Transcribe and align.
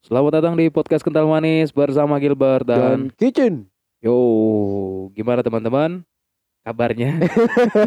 Selamat 0.00 0.40
datang 0.40 0.56
di 0.56 0.72
podcast 0.72 1.04
Kental 1.04 1.28
Manis 1.28 1.76
bersama 1.76 2.16
Gilbert 2.16 2.64
dan, 2.64 2.80
dan 2.80 3.00
kitchen. 3.20 3.68
yo 4.00 4.16
gimana 5.12 5.44
teman-teman 5.44 6.00
kabarnya? 6.64 7.20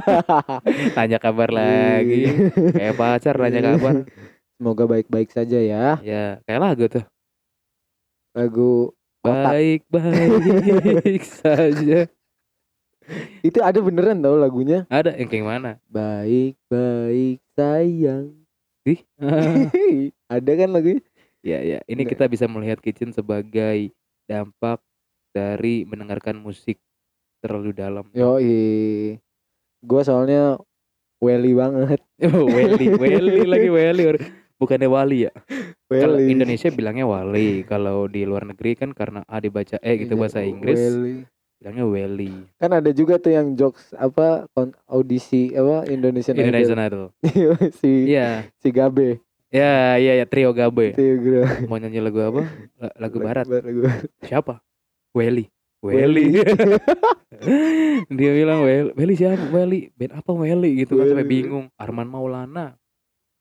Tanya 0.98 1.18
kabar 1.18 1.50
lagi. 1.50 2.54
Kayak 2.54 2.96
pacar 3.02 3.34
nanya 3.42 3.74
kabar. 3.74 4.06
Semoga 4.62 4.84
baik-baik 4.86 5.34
saja 5.34 5.58
ya. 5.58 5.98
Ya 6.06 6.38
kayak 6.46 6.62
lagu 6.62 6.86
tuh. 6.86 7.04
Lagu. 8.38 8.94
Baik-baik 9.26 11.24
saja. 11.42 12.06
itu 13.42 13.60
ada 13.60 13.80
beneran 13.82 14.22
tau 14.22 14.38
lagunya. 14.38 14.86
Ada 14.88 15.18
yang 15.18 15.34
kayak 15.34 15.46
mana? 15.50 15.72
Baik-baik 15.90 17.42
sayang. 17.58 18.38
Ih. 18.86 19.02
ada 20.38 20.52
kan 20.54 20.70
lagunya? 20.70 21.02
Ya 21.44 21.60
ya. 21.62 21.80
Ini 21.86 22.08
kita 22.08 22.26
bisa 22.32 22.48
melihat 22.48 22.80
kitchen 22.80 23.12
sebagai 23.12 23.92
dampak 24.26 24.80
dari 25.36 25.84
mendengarkan 25.84 26.40
musik 26.40 26.80
terlalu 27.44 27.76
dalam. 27.76 28.08
Yo 28.16 28.40
Gue 29.84 30.02
soalnya 30.08 30.58
weli 31.20 31.52
banget. 31.54 32.00
Oh, 32.24 32.48
Welly, 32.48 32.88
Welly 32.96 33.44
lagi 33.52 33.68
Welly. 33.68 34.16
Bukannya 34.56 34.88
Wali 34.88 35.28
ya? 35.28 35.32
Kalau 35.92 36.16
Weli. 36.16 36.32
Indonesia 36.32 36.72
bilangnya 36.72 37.04
wali, 37.04 37.68
kalau 37.68 38.08
di 38.08 38.24
luar 38.24 38.48
negeri 38.48 38.80
kan 38.80 38.96
karena 38.96 39.28
A 39.28 39.44
dibaca 39.44 39.76
E 39.84 39.92
gitu 40.00 40.16
Iya, 40.16 40.22
bahasa 40.24 40.40
Inggris 40.40 40.80
weli. 40.80 41.28
bilangnya 41.60 41.86
weli. 41.86 42.32
Kan 42.58 42.72
ada 42.72 42.88
juga 42.96 43.20
tuh 43.20 43.36
yang 43.36 43.60
jokes 43.60 43.92
apa 43.94 44.48
audisi 44.88 45.52
apa 45.52 45.84
Indonesian, 45.92 46.40
Indonesian 46.40 46.80
Idol. 46.80 47.12
Idol. 47.28 47.72
si 47.76 47.92
Iya, 48.16 48.48
si 48.64 48.72
Gabe. 48.72 49.20
Ya, 49.54 49.72
iya, 49.96 50.14
ya 50.18 50.26
trio 50.26 50.50
Gabe. 50.52 50.92
Itu 50.92 51.04
gue- 51.22 51.70
Mau 51.70 51.78
nyanyi 51.78 52.02
lagu 52.02 52.20
apa? 52.20 52.42
La- 52.76 52.96
Lagu 53.00 53.18
barat. 53.18 53.46
Lagu 53.46 53.80
barat. 53.82 54.10
Siapa? 54.20 54.60
Welly. 55.14 55.46
Welly. 55.80 56.34
Welly. 56.34 56.44
Dia 58.18 58.32
bilang 58.34 58.64
Welly. 58.64 58.92
Welly 58.94 59.16
siapa? 59.16 59.46
Welly. 59.48 59.92
Band 59.94 60.14
apa 60.16 60.32
Welly 60.32 60.72
gitu 60.80 60.96
kan 60.96 61.06
sampai 61.06 61.22
Welly. 61.22 61.36
bingung. 61.38 61.66
Arman 61.76 62.08
Maulana. 62.08 62.76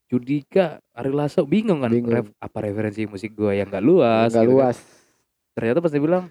Judika, 0.06 0.77
Ari 0.92 1.09
Lasso 1.09 1.41
bingung 1.42 1.81
kan 1.81 1.89
Bingung. 1.89 2.12
Ref- 2.12 2.36
apa 2.36 2.58
referensi 2.61 3.06
musik 3.06 3.33
gua 3.33 3.56
yang 3.56 3.67
gak 3.67 3.81
luas 3.81 4.29
Nggak 4.29 4.45
gitu 4.45 4.53
kan. 4.53 4.69
luas. 4.69 4.79
ternyata 5.53 5.79
pas 5.79 5.89
dia 5.89 6.01
bilang 6.01 6.25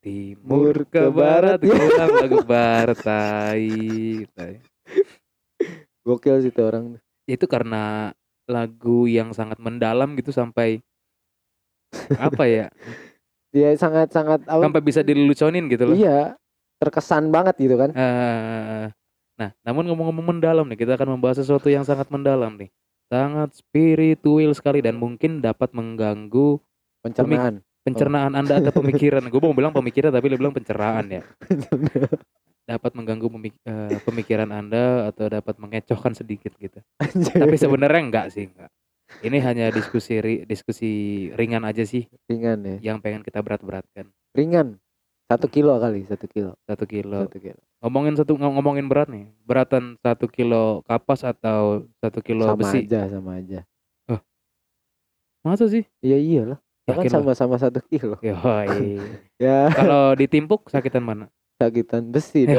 timur 0.00 0.76
ke 0.84 0.96
ke 0.96 1.08
barat 1.08 1.56
barat. 1.56 1.58
gue 1.62 1.72
bilang 1.72 2.10
lagu 2.18 2.38
barat 2.52 2.98
tai. 2.98 3.68
Gokil 6.02 6.36
sih 6.40 6.50
tuh 6.50 6.66
orang. 6.66 6.84
itu 7.22 7.46
karena 7.46 8.10
lagu 8.50 9.06
yang 9.06 9.30
sangat 9.30 9.58
mendalam 9.62 10.14
gitu 10.18 10.34
sampai 10.34 10.82
apa 12.16 12.44
ya 12.48 12.66
Dia 13.52 13.76
sangat-sangat 13.76 14.48
sampai 14.48 14.80
bisa 14.80 15.04
diluconin 15.04 15.68
gitu 15.68 15.84
loh 15.88 15.96
Iya. 15.96 16.40
Terkesan 16.82 17.30
banget 17.30 17.54
gitu 17.62 17.78
kan. 17.78 17.94
Eh, 17.94 18.90
nah 19.38 19.50
namun 19.62 19.86
ngomong-ngomong 19.86 20.34
mendalam 20.36 20.66
nih 20.66 20.82
kita 20.82 20.98
akan 20.98 21.14
membahas 21.14 21.44
sesuatu 21.44 21.70
yang 21.70 21.86
sangat 21.86 22.10
mendalam 22.10 22.58
nih 22.58 22.72
sangat 23.12 23.52
spiritual 23.52 24.50
sekali 24.56 24.80
dan 24.80 24.96
mungkin 24.96 25.44
dapat 25.44 25.70
mengganggu 25.76 26.56
Pencernaan. 27.04 27.60
pencernaan 27.84 28.32
anda 28.32 28.56
atau 28.62 28.72
pemikiran 28.80 29.20
gue 29.26 29.40
mau 29.42 29.52
bilang 29.52 29.74
pemikiran 29.74 30.08
tapi 30.14 30.32
dia 30.32 30.38
bilang 30.40 30.54
pencernaan 30.56 31.06
ya 31.10 31.22
dapat 32.62 32.94
mengganggu 32.94 33.26
pemik- 33.28 33.62
eh, 33.62 33.98
pemikiran 34.00 34.48
Anda 34.48 35.08
atau 35.08 35.26
dapat 35.26 35.58
mengecohkan 35.58 36.14
sedikit 36.14 36.54
gitu. 36.56 36.78
Tapi 37.34 37.56
sebenarnya 37.56 38.00
enggak 38.00 38.26
sih, 38.30 38.46
enggak. 38.46 38.70
Ini 39.20 39.38
hanya 39.40 39.66
diskusi 39.68 40.16
ri- 40.18 40.42
diskusi 40.42 40.90
ringan 41.32 41.62
aja 41.62 41.84
sih 41.84 42.08
ringan 42.24 42.64
ya. 42.64 42.76
yang 42.92 42.98
pengen 42.98 43.20
kita 43.20 43.38
berat-beratkan. 43.38 44.08
Ringan. 44.32 44.80
Satu 45.28 45.48
kilo 45.48 45.76
kali, 45.76 46.04
satu 46.04 46.24
kilo. 46.26 46.52
Satu 46.64 46.84
kilo. 46.84 47.24
Satu 47.24 47.36
kilo. 47.36 47.60
Ngomongin 47.80 48.16
satu 48.16 48.36
ng- 48.36 48.52
ngomongin 48.52 48.88
berat 48.88 49.08
nih. 49.08 49.28
Beratan 49.44 50.00
satu 50.00 50.28
kilo 50.28 50.80
kapas 50.84 51.24
atau 51.24 51.84
satu 51.98 52.20
kilo 52.20 52.44
sama 52.46 52.60
besi. 52.62 52.84
aja, 52.84 53.08
sama 53.08 53.36
aja. 53.36 53.60
Masa 55.42 55.66
sih? 55.66 55.82
Iya 55.98 56.16
iyalah. 56.16 56.58
Ya 56.86 56.94
kan 56.94 57.10
sama-sama 57.10 57.58
satu 57.58 57.82
kilo. 57.82 58.14
Yoi. 58.22 58.98
Ya 59.42 59.66
Kalau 59.68 60.14
ditimpuk 60.14 60.70
sakitan 60.70 61.02
mana? 61.02 61.26
Sakitan 61.62 62.10
besi 62.10 62.42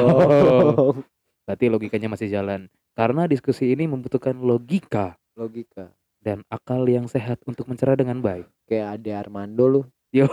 dong. 0.72 0.96
Berarti 1.44 1.66
logikanya 1.68 2.08
masih 2.08 2.28
jalan. 2.28 2.66
Karena 2.94 3.26
diskusi 3.26 3.68
ini 3.68 3.84
membutuhkan 3.84 4.32
logika 4.34 5.18
Logika. 5.34 5.90
dan 6.22 6.40
akal 6.48 6.86
yang 6.86 7.04
sehat 7.04 7.42
untuk 7.44 7.68
mencerah 7.68 7.94
dengan 7.94 8.16
baik. 8.18 8.48
Kayak 8.64 8.96
Ade 8.96 9.12
Armando 9.12 9.64
lu. 9.66 9.82
Yo, 10.14 10.30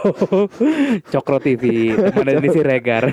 Cokro 1.10 1.42
TV, 1.42 1.90
teman 1.98 2.22
dari 2.24 2.48
si 2.48 2.62
Regar. 2.62 3.10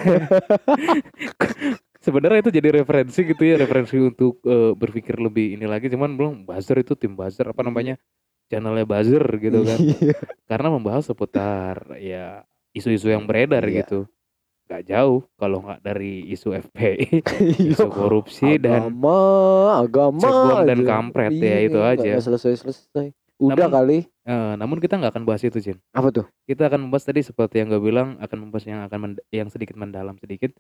Sebenarnya 1.98 2.44
itu 2.44 2.50
jadi 2.52 2.68
referensi 2.76 3.24
gitu 3.24 3.42
ya, 3.42 3.56
referensi 3.56 3.96
untuk 3.96 4.38
eh, 4.44 4.72
berpikir 4.72 5.18
lebih 5.18 5.56
ini 5.56 5.64
lagi. 5.64 5.88
Cuman 5.88 6.14
belum 6.14 6.44
buzzer 6.44 6.78
itu 6.78 6.94
tim 6.94 7.16
buzzer 7.16 7.48
apa 7.48 7.64
namanya 7.64 7.96
channelnya 8.46 8.84
buzzer 8.84 9.24
gitu 9.40 9.64
kan. 9.64 9.78
Iya. 9.80 10.16
Karena 10.46 10.68
membahas 10.70 11.08
seputar 11.08 11.98
ya 11.98 12.44
isu-isu 12.70 13.08
yang 13.08 13.24
beredar 13.24 13.64
Iya. 13.66 13.82
gitu. 13.82 13.98
Gak 14.68 14.84
jauh 14.84 15.24
kalau 15.34 15.64
nggak 15.64 15.80
dari 15.80 16.28
isu 16.28 16.52
FPI, 16.52 17.24
isu 17.72 17.82
Iya. 17.82 17.88
korupsi 17.88 18.60
dan 18.60 18.92
agama, 18.92 19.18
agama. 19.80 20.20
cebong 20.20 20.60
dan 20.68 20.78
kampret 20.84 21.32
ya, 21.32 21.40
Iya, 21.40 21.56
itu 21.64 21.78
aja. 21.80 22.04
nggak 22.12 22.24
selesai-selesai. 22.28 23.06
Udah 23.38 23.64
Namun- 23.64 23.72
kali. 23.72 23.98
eh, 24.04 24.52
namun 24.56 24.76
kita 24.76 25.00
nggak 25.00 25.12
akan 25.14 25.24
bahas 25.24 25.40
itu, 25.40 25.56
Jin. 25.56 25.78
Apa 25.90 26.12
tuh? 26.12 26.26
kita 26.44 26.68
akan 26.68 26.84
membahas 26.84 27.00
tadi 27.02 27.24
seperti 27.24 27.58
yang 27.58 27.70
gue 27.70 27.80
bilang 27.80 28.20
akan 28.20 28.38
membahas 28.38 28.64
yang 28.66 28.80
akan 28.84 28.98
mend- 29.00 29.24
yang 29.30 29.48
sedikit 29.48 29.72
mendalam 29.72 30.18
sedikit 30.18 30.52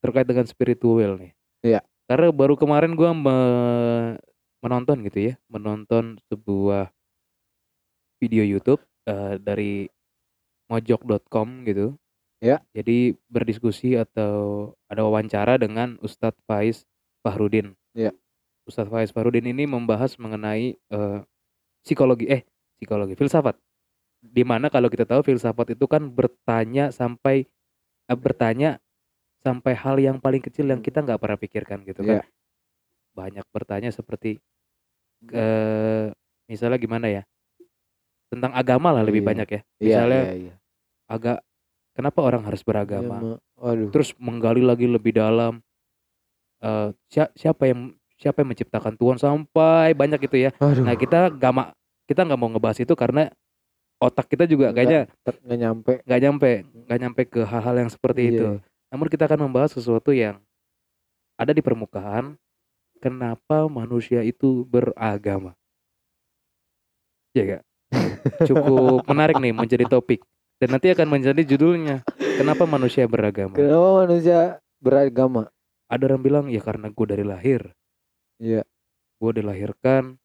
terkait 0.00 0.24
dengan 0.24 0.44
spiritual 0.44 1.20
nih. 1.20 1.32
Iya. 1.60 1.80
Karena 2.04 2.28
baru 2.30 2.56
kemarin 2.56 2.92
gue 2.92 3.10
menonton 4.58 5.04
gitu 5.04 5.18
ya, 5.20 5.34
menonton 5.48 6.16
sebuah 6.24 6.88
video 8.16 8.40
YouTube 8.40 8.80
eh, 9.04 9.36
dari 9.36 9.84
mojok.com 10.64 11.64
gitu. 11.66 11.92
Iya. 12.44 12.60
Jadi 12.76 13.16
berdiskusi 13.32 13.96
atau 13.96 14.68
ada 14.84 15.00
wawancara 15.00 15.56
dengan 15.56 15.96
Ustadz 16.04 16.36
Faiz 16.44 16.84
Fahrudin. 17.24 17.72
Iya. 17.96 18.12
Ustadz 18.68 18.92
Faiz 18.92 19.08
Fahrudin 19.16 19.48
ini 19.48 19.64
membahas 19.64 20.20
mengenai 20.20 20.76
eh, 20.76 21.20
psikologi 21.80 22.28
eh 22.28 22.44
psikologi 22.76 23.16
filsafat 23.16 23.56
di 24.20 24.44
mana 24.44 24.68
kalau 24.68 24.88
kita 24.92 25.04
tahu 25.08 25.24
filsafat 25.24 25.72
itu 25.76 25.84
kan 25.88 26.04
bertanya 26.08 26.92
sampai 26.92 27.48
eh, 28.08 28.18
bertanya 28.18 28.76
sampai 29.44 29.72
hal 29.76 29.96
yang 30.00 30.16
paling 30.20 30.40
kecil 30.40 30.68
yang 30.68 30.80
kita 30.80 31.00
nggak 31.04 31.20
pernah 31.20 31.36
pikirkan 31.36 31.84
gitu 31.84 32.00
kan 32.04 32.20
Iya. 32.20 32.24
banyak 33.12 33.46
bertanya 33.52 33.92
seperti 33.92 34.40
eh 35.32 36.08
misalnya 36.48 36.80
gimana 36.80 37.08
ya 37.08 37.22
tentang 38.32 38.52
agama 38.56 38.92
lah 38.96 39.04
lebih 39.04 39.20
Iya. 39.24 39.28
banyak 39.28 39.48
ya 39.48 39.60
Iya, 39.60 39.84
misalnya 39.84 40.22
iya, 40.24 40.34
iya. 40.48 40.54
agak 41.08 41.38
kenapa 41.94 42.20
orang 42.20 42.42
harus 42.42 42.60
beragama 42.60 43.16
Ma. 43.16 43.34
Waduh. 43.56 43.88
terus 43.88 44.12
menggali 44.18 44.60
lagi 44.60 44.84
lebih 44.84 45.14
dalam 45.14 45.62
eh 46.58 46.88
sia- 47.08 47.32
siapa 47.32 47.66
yang 47.66 47.80
siapa 48.14 48.40
yang 48.40 48.50
menciptakan 48.50 48.94
Tuhan 48.94 49.16
sampai 49.16 49.92
banyak 49.92 50.20
itu 50.22 50.36
ya 50.38 50.50
Aduh. 50.58 50.82
nah 50.82 50.94
kita 50.94 51.30
gak 51.30 51.74
kita 52.04 52.20
nggak 52.22 52.36
mau 52.36 52.48
ngebahas 52.48 52.78
itu 52.78 52.94
karena 52.94 53.30
otak 53.96 54.26
kita 54.26 54.44
juga 54.44 54.68
Nggak- 54.68 54.76
kayaknya 54.76 55.00
nggak 55.40 55.58
nyampe. 55.58 55.92
nggak 56.02 56.20
nyampe 56.20 56.50
nggak 56.84 56.98
nyampe 57.00 57.20
ke 57.26 57.40
hal-hal 57.42 57.76
yang 57.76 57.88
seperti 57.88 58.20
Iya, 58.22 58.30
itu 58.30 58.46
namun 58.90 59.06
kita 59.08 59.24
akan 59.24 59.40
membahas 59.42 59.72
sesuatu 59.72 60.10
yang 60.10 60.38
ada 61.34 61.50
di 61.50 61.58
permukaan 61.58 62.38
kenapa 62.98 63.66
manusia 63.66 64.20
itu 64.20 64.62
beragama 64.64 65.52
ya 67.32 67.58
gak 67.58 67.62
cukup 68.48 69.02
menarik 69.04 69.36
nih 69.36 69.52
menjadi 69.52 69.84
topik 69.86 70.22
dan 70.62 70.68
nanti 70.70 70.88
akan 70.90 71.08
menjadi 71.10 71.42
judulnya 71.44 72.02
kenapa 72.38 72.64
manusia 72.64 73.04
beragama 73.06 73.54
Kenapa 73.54 73.88
manusia 74.06 74.38
beragama? 74.78 75.42
ada 75.90 76.02
orang 76.08 76.22
bilang 76.22 76.46
ya 76.50 76.60
karena 76.62 76.88
gue 76.90 77.06
dari 77.06 77.24
lahir 77.24 77.70
Iya. 78.40 78.66
gue 79.22 79.30
dilahirkan 79.40 80.18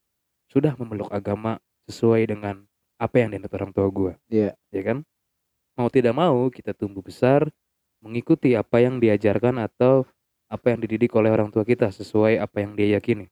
sudah 0.49 0.73
memeluk 0.79 1.13
agama 1.13 1.61
sesuai 1.85 2.25
dengan 2.25 2.65
apa 2.97 3.15
yang 3.21 3.31
dianut 3.37 3.53
orang 3.53 3.71
tua 3.71 3.87
gue 3.89 4.13
Iya. 4.29 4.57
ya 4.73 4.81
kan 4.81 4.97
mau 5.77 5.87
tidak 5.87 6.11
mau 6.11 6.49
kita 6.49 6.73
tumbuh 6.73 6.99
besar 7.05 7.47
mengikuti 7.99 8.55
apa 8.55 8.79
yang 8.81 8.97
diajarkan 8.97 9.59
atau 9.59 10.03
apa 10.49 10.73
yang 10.73 10.79
dididik 10.81 11.13
oleh 11.13 11.29
orang 11.29 11.53
tua 11.53 11.61
kita 11.61 11.93
sesuai 11.93 12.41
apa 12.41 12.57
yang 12.65 12.73
dia 12.73 12.97
yakini 12.97 13.29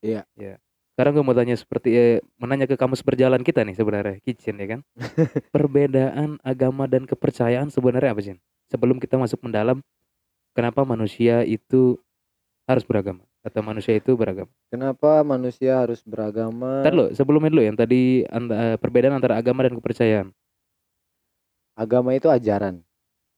Iya. 0.00 0.22
ya 0.38 0.56
sekarang 1.00 1.16
gue 1.16 1.24
mau 1.24 1.32
tanya 1.32 1.56
seperti 1.56 1.88
eh, 1.96 2.16
menanya 2.36 2.68
ke 2.68 2.76
kamus 2.76 3.00
berjalan 3.00 3.40
kita 3.40 3.64
nih 3.64 3.72
sebenarnya 3.72 4.20
kitchen 4.20 4.60
ya 4.60 4.76
kan 4.76 4.80
perbedaan 5.56 6.36
agama 6.44 6.84
dan 6.84 7.08
kepercayaan 7.08 7.72
sebenarnya 7.72 8.12
apa 8.12 8.20
sih 8.20 8.36
sebelum 8.68 9.00
kita 9.00 9.16
masuk 9.16 9.40
mendalam 9.40 9.80
kenapa 10.52 10.84
manusia 10.84 11.40
itu 11.48 11.96
harus 12.68 12.84
beragama 12.84 13.24
atau 13.40 13.64
manusia 13.64 13.96
itu 13.96 14.12
beragama? 14.12 14.52
Kenapa 14.68 15.24
manusia 15.24 15.80
harus 15.80 16.04
beragama? 16.04 16.84
Ntar 16.84 16.92
lo 16.92 17.06
sebelumnya 17.16 17.48
dulu 17.48 17.64
yang 17.64 17.76
tadi 17.80 18.28
ant- 18.28 18.52
eh, 18.52 18.76
perbedaan 18.76 19.16
antara 19.16 19.40
agama 19.40 19.64
dan 19.64 19.80
kepercayaan. 19.80 20.28
Agama 21.72 22.12
itu 22.12 22.28
ajaran. 22.28 22.84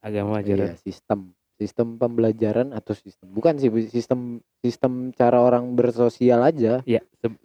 Agama 0.02 0.42
Iya, 0.42 0.74
ajaran. 0.74 0.82
sistem. 0.82 1.30
Sistem 1.62 1.94
pembelajaran 1.94 2.74
atau 2.74 2.90
sistem 2.90 3.30
bukan 3.30 3.54
sih 3.54 3.70
sistem 3.86 4.42
sistem 4.58 5.14
cara 5.14 5.38
orang 5.38 5.78
bersosial 5.78 6.42
aja. 6.42 6.82
Ya, 6.82 6.98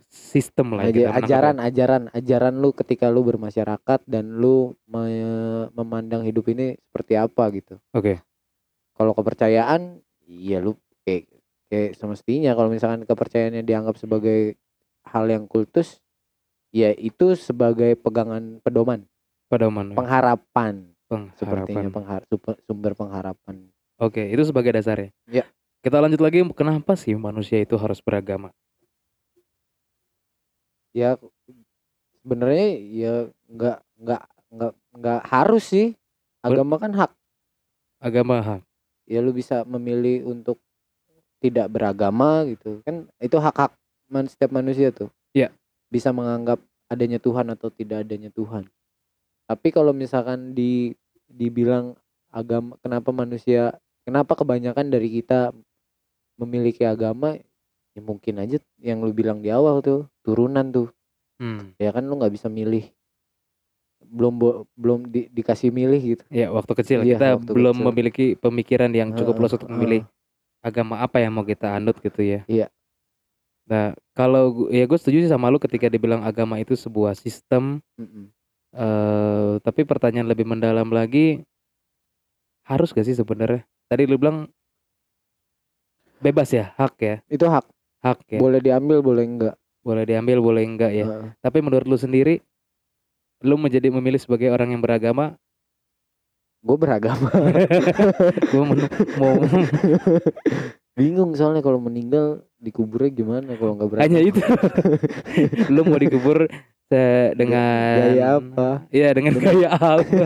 sistem 0.09 0.73
lah. 0.73 0.89
ya, 0.89 1.13
Aja- 1.13 1.21
ajaran, 1.21 1.55
ajaran, 1.61 2.03
ajaran 2.09 2.53
lu 2.57 2.73
ketika 2.73 3.13
lu 3.13 3.21
bermasyarakat 3.21 4.01
dan 4.09 4.41
lu 4.41 4.73
me- 4.89 5.69
memandang 5.77 6.25
hidup 6.25 6.49
ini 6.49 6.73
seperti 6.89 7.13
apa 7.13 7.45
gitu. 7.53 7.77
Oke. 7.93 8.25
Kalau 8.97 9.13
kepercayaan, 9.13 10.01
iya 10.25 10.57
lu 10.57 10.73
kayak 11.05 11.29
kayak 11.69 11.91
semestinya 11.93 12.57
kalau 12.57 12.73
misalkan 12.73 13.05
kepercayaannya 13.05 13.61
dianggap 13.61 14.01
sebagai 14.01 14.57
hal 15.05 15.29
yang 15.29 15.45
kultus, 15.45 16.01
ya 16.73 16.89
itu 16.97 17.37
sebagai 17.37 17.93
pegangan 17.99 18.57
pedoman, 18.65 19.05
pedoman 19.51 19.93
pengharapan, 19.93 20.89
pengharapan. 21.05 21.35
sepertinya 21.37 21.89
penghar 21.93 22.21
sumber 22.65 22.97
pengharapan. 22.97 23.69
Oke, 23.97 24.29
itu 24.29 24.45
sebagai 24.45 24.77
dasarnya. 24.77 25.09
Ya. 25.25 25.49
Kita 25.81 25.97
lanjut 25.97 26.21
lagi, 26.21 26.45
kenapa 26.53 26.93
sih 26.93 27.17
manusia 27.17 27.57
itu 27.57 27.73
harus 27.81 27.97
beragama? 27.97 28.53
Ya 30.93 31.17
sebenarnya 32.21 32.67
ya 32.89 33.13
nggak 33.45 33.77
nggak 34.01 34.23
nggak 34.53 34.73
nggak 34.97 35.21
harus 35.29 35.63
sih. 35.65 35.87
Agama 36.41 36.77
kan 36.77 36.93
hak. 36.93 37.11
Agama 37.97 38.41
hak. 38.41 38.61
Ya 39.09 39.21
lu 39.21 39.33
bisa 39.33 39.65
memilih 39.65 40.25
untuk 40.29 40.61
tidak 41.37 41.69
beragama 41.69 42.49
gitu 42.49 42.81
kan 42.81 43.05
itu 43.21 43.37
hak-hak 43.37 43.77
man, 44.09 44.25
setiap 44.29 44.53
manusia 44.53 44.89
tuh. 44.93 45.09
Iya. 45.33 45.53
Bisa 45.89 46.09
menganggap 46.13 46.61
adanya 46.89 47.17
Tuhan 47.17 47.49
atau 47.53 47.69
tidak 47.69 48.05
adanya 48.05 48.29
Tuhan. 48.33 48.65
Tapi 49.47 49.67
kalau 49.71 49.93
misalkan 49.93 50.53
di 50.53 50.93
dibilang 51.29 51.93
agama 52.33 52.75
kenapa 52.83 53.09
manusia 53.15 53.77
kenapa 54.07 54.39
kebanyakan 54.39 54.87
dari 54.87 55.11
kita 55.11 55.51
memiliki 56.39 56.87
agama 56.87 57.35
ya 57.91 57.99
mungkin 57.99 58.39
aja 58.39 58.55
yang 58.79 59.03
lu 59.03 59.11
bilang 59.11 59.43
di 59.43 59.51
awal 59.51 59.83
tuh 59.83 60.07
turunan 60.23 60.71
tuh 60.71 60.87
Hmm. 61.37 61.75
ya 61.77 61.91
kan 61.91 62.01
lu 62.01 62.17
nggak 62.17 62.33
bisa 62.33 62.47
milih 62.49 62.87
belum 64.07 64.33
belum 64.73 64.99
di- 65.11 65.29
dikasih 65.29 65.69
milih 65.69 66.01
gitu 66.15 66.23
Ya, 66.31 66.47
waktu 66.49 66.73
kecil 66.73 67.03
Iya, 67.03 67.19
kita 67.19 67.25
waktu 67.37 67.51
belum 67.51 67.75
kecil. 67.75 67.85
memiliki 67.91 68.25
pemikiran 68.33 68.89
yang 68.89 69.11
cukup 69.13 69.37
luas 69.37 69.53
untuk 69.53 69.69
memilih 69.69 70.01
agama 70.63 70.97
apa 70.97 71.21
yang 71.21 71.35
mau 71.35 71.45
kita 71.45 71.77
anut 71.77 71.99
gitu 72.01 72.23
ya. 72.25 72.41
Iya. 72.49 72.67
Nah, 73.67 73.93
kalau 74.15 74.71
ya 74.71 74.87
gue 74.87 74.95
setuju 74.97 75.27
sih 75.27 75.31
sama 75.31 75.51
lu 75.51 75.59
ketika 75.59 75.91
dibilang 75.91 76.23
agama 76.23 76.57
itu 76.57 76.73
sebuah 76.73 77.13
sistem 77.13 77.83
Mm-mm. 77.99 78.31
eh 78.73 79.53
tapi 79.61 79.83
pertanyaan 79.83 80.25
lebih 80.31 80.47
mendalam 80.47 80.87
lagi 80.89 81.43
harus 82.65 82.91
gak 82.95 83.05
sih 83.05 83.13
sebenarnya? 83.13 83.61
Tadi 83.87 84.03
lu 84.03 84.19
bilang 84.19 84.51
bebas 86.19 86.51
ya, 86.51 86.75
hak 86.75 86.95
ya, 86.99 87.15
itu 87.31 87.45
hak 87.47 87.65
hak 88.03 88.19
ya. 88.35 88.39
boleh 88.41 88.59
diambil 88.59 88.99
boleh 88.99 89.23
enggak 89.23 89.55
Boleh 89.87 90.03
diambil, 90.03 90.43
boleh 90.43 90.63
enggak 90.67 90.91
ya. 90.91 91.05
Heeh. 91.07 91.29
Tapi 91.39 91.63
menurut 91.63 91.87
lu 91.87 91.95
sendiri 91.95 92.43
lu 93.39 93.55
menjadi 93.55 93.87
memilih 93.87 94.19
sebagai 94.19 94.51
orang 94.51 94.75
yang 94.75 94.81
beragama, 94.83 95.37
gue 96.65 96.77
beragama 96.77 97.29
gue 98.51 98.63
mau 98.65 99.29
bingung 100.97 101.31
soalnya 101.37 101.61
kalau 101.61 101.77
meninggal 101.77 102.41
dikuburnya 102.57 103.13
gimana 103.13 103.53
kalau 103.55 103.77
nggak 103.77 103.89
beragama 103.93 104.05
hanya 104.09 104.19
itu. 104.25 104.41
lu 105.73 105.85
mau 105.85 106.01
dikubur 106.01 106.49
se- 106.87 107.31
dengan 107.35 107.99
gaya 108.01 108.27
apa 108.39 108.67
Iya 108.89 109.09
dengan 109.11 109.33
gaya 109.35 109.69
apa? 109.71 110.25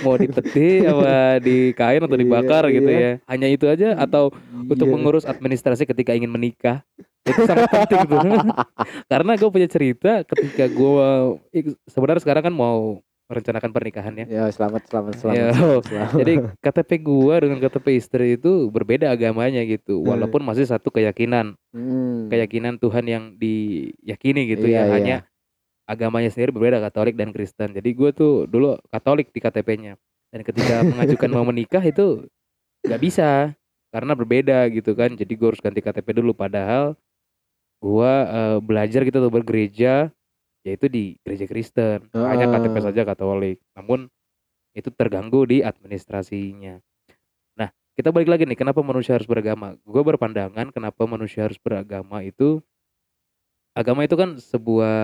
Mau 0.00 0.14
dipeti 0.14 0.84
apa 0.84 1.12
di 1.46 1.72
kain 1.72 2.00
atau 2.00 2.14
Iya, 2.14 2.22
dibakar 2.22 2.64
gitu 2.68 2.86
iya. 2.86 3.00
ya? 3.00 3.12
Hanya 3.26 3.48
itu 3.48 3.64
aja 3.64 3.96
atau 3.96 4.28
untuk 4.52 4.86
Iya. 4.86 4.92
mengurus 4.92 5.24
administrasi 5.24 5.84
ketika 5.84 6.12
ingin 6.12 6.28
menikah 6.28 6.84
itu 7.22 7.40
sangat 7.44 7.70
penting 7.70 8.02
tuh. 8.04 8.18
Karena 9.12 9.32
gue 9.34 9.48
punya 9.48 9.66
cerita 9.66 10.20
ketika 10.22 10.66
gue 10.66 11.08
sebenarnya 11.86 12.20
sekarang 12.20 12.44
kan 12.44 12.54
mau 12.54 13.00
merencanakan 13.22 13.72
pernikahan 13.72 14.12
ya. 14.12 14.26
ya 14.28 14.44
selamat 14.52 14.92
selamat 14.92 15.14
selamat, 15.16 15.54
selamat, 15.56 15.82
selamat. 15.88 16.12
Jadi 16.20 16.32
KTP 16.60 16.90
gue 17.00 17.34
dengan 17.40 17.58
KTP 17.58 17.86
istri 17.96 18.36
itu 18.36 18.68
berbeda 18.68 19.08
agamanya 19.08 19.64
gitu, 19.64 20.04
Hmm. 20.04 20.12
walaupun 20.12 20.44
masih 20.44 20.68
satu 20.68 20.92
keyakinan, 20.92 21.56
Hmm. 21.72 22.28
keyakinan 22.28 22.76
Tuhan 22.76 23.08
yang 23.08 23.24
diyakini 23.32 24.52
gitu 24.52 24.68
Iya, 24.68 24.76
ya. 24.76 24.82
iya. 24.84 24.92
Hanya 24.92 25.16
agamanya 25.86 26.30
sendiri 26.30 26.54
berbeda 26.54 26.78
Katolik 26.78 27.18
dan 27.18 27.34
Kristen. 27.34 27.74
Jadi 27.74 27.90
gue 27.92 28.10
tuh 28.14 28.46
dulu 28.46 28.78
Katolik 28.88 29.30
di 29.34 29.40
KTP-nya. 29.42 29.98
Dan 30.32 30.40
ketika 30.46 30.80
mengajukan 30.86 31.28
mau 31.28 31.44
menikah 31.44 31.82
itu 31.84 32.24
nggak 32.86 33.00
bisa 33.02 33.52
karena 33.92 34.12
berbeda 34.16 34.70
gitu 34.72 34.96
kan. 34.96 35.12
Jadi 35.12 35.32
gue 35.36 35.48
harus 35.52 35.60
ganti 35.62 35.80
KTP 35.84 36.22
dulu. 36.22 36.32
Padahal 36.32 36.96
gue 37.82 38.12
eh, 38.30 38.58
belajar 38.62 39.02
gitu 39.02 39.18
tuh 39.18 39.32
bergereja 39.32 40.08
yaitu 40.62 40.86
di 40.86 41.18
gereja 41.26 41.44
Kristen. 41.50 42.06
Hanya 42.14 42.46
KTP 42.48 42.76
Ah. 42.78 42.84
saja 42.90 43.02
Katolik. 43.02 43.58
Namun 43.74 44.06
itu 44.72 44.88
terganggu 44.88 45.44
di 45.44 45.60
administrasinya. 45.60 46.80
Nah 47.58 47.68
kita 47.98 48.08
balik 48.14 48.30
lagi 48.32 48.48
nih. 48.48 48.56
Kenapa 48.56 48.80
manusia 48.80 49.18
harus 49.18 49.28
beragama? 49.28 49.76
Gue 49.84 50.00
berpandangan 50.00 50.72
kenapa 50.72 51.04
manusia 51.04 51.44
harus 51.44 51.58
beragama 51.60 52.24
itu 52.24 52.62
agama 53.72 54.04
itu 54.04 54.14
kan 54.16 54.36
sebuah 54.36 54.96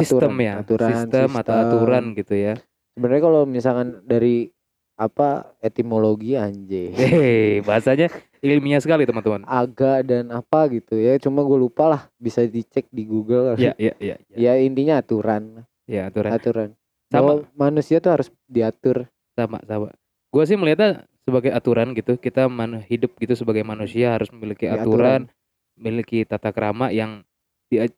sistem 0.00 0.32
Aturan, 0.32 0.40
ya, 0.40 0.54
aturan, 0.58 0.90
sistem 0.90 1.28
atau 1.30 1.52
sistem. 1.52 1.62
aturan 1.62 2.04
gitu 2.14 2.34
ya. 2.34 2.54
sebenarnya 2.90 3.22
kalau 3.22 3.42
misalkan 3.44 3.88
dari 4.02 4.50
apa 4.94 5.28
etimologi 5.58 6.34
anjay 6.34 6.92
Hei, 6.92 7.60
bahasanya 7.60 8.12
ilmiah 8.38 8.78
sekali 8.78 9.04
teman-teman. 9.04 9.44
aga 9.44 10.00
dan 10.00 10.28
apa 10.28 10.68
gitu 10.68 10.92
ya 10.94 11.16
cuma 11.16 11.40
gue 11.40 11.56
lupa 11.58 11.88
lah 11.88 12.02
bisa 12.14 12.42
dicek 12.42 12.84
di 12.88 13.04
Google 13.04 13.56
Ya, 13.56 13.72
ya, 13.76 13.96
ya, 13.96 14.16
ya. 14.26 14.36
ya 14.36 14.52
intinya 14.56 14.98
aturan 14.98 15.64
Ya, 15.84 16.06
aturan 16.06 16.30
aturan 16.30 16.68
sama, 17.08 17.16
Bahwa 17.18 17.34
manusia 17.54 17.98
tuh 17.98 18.12
harus 18.12 18.28
diatur 18.44 19.08
sama, 19.32 19.58
sama. 19.64 19.90
Gue 20.30 20.44
sih 20.44 20.54
melihatnya 20.54 21.02
sebagai 21.20 21.50
aturan 21.50 21.90
gitu. 21.90 22.14
Kita 22.14 22.46
man- 22.46 22.84
hidup 22.84 23.16
gitu 23.16 23.34
sebagai 23.34 23.64
manusia 23.64 24.14
harus 24.14 24.30
memiliki 24.30 24.70
Ya, 24.70 24.78
aturan, 24.78 25.26
memiliki 25.74 26.22
tata 26.22 26.54
krama 26.54 26.94
yang 26.94 27.26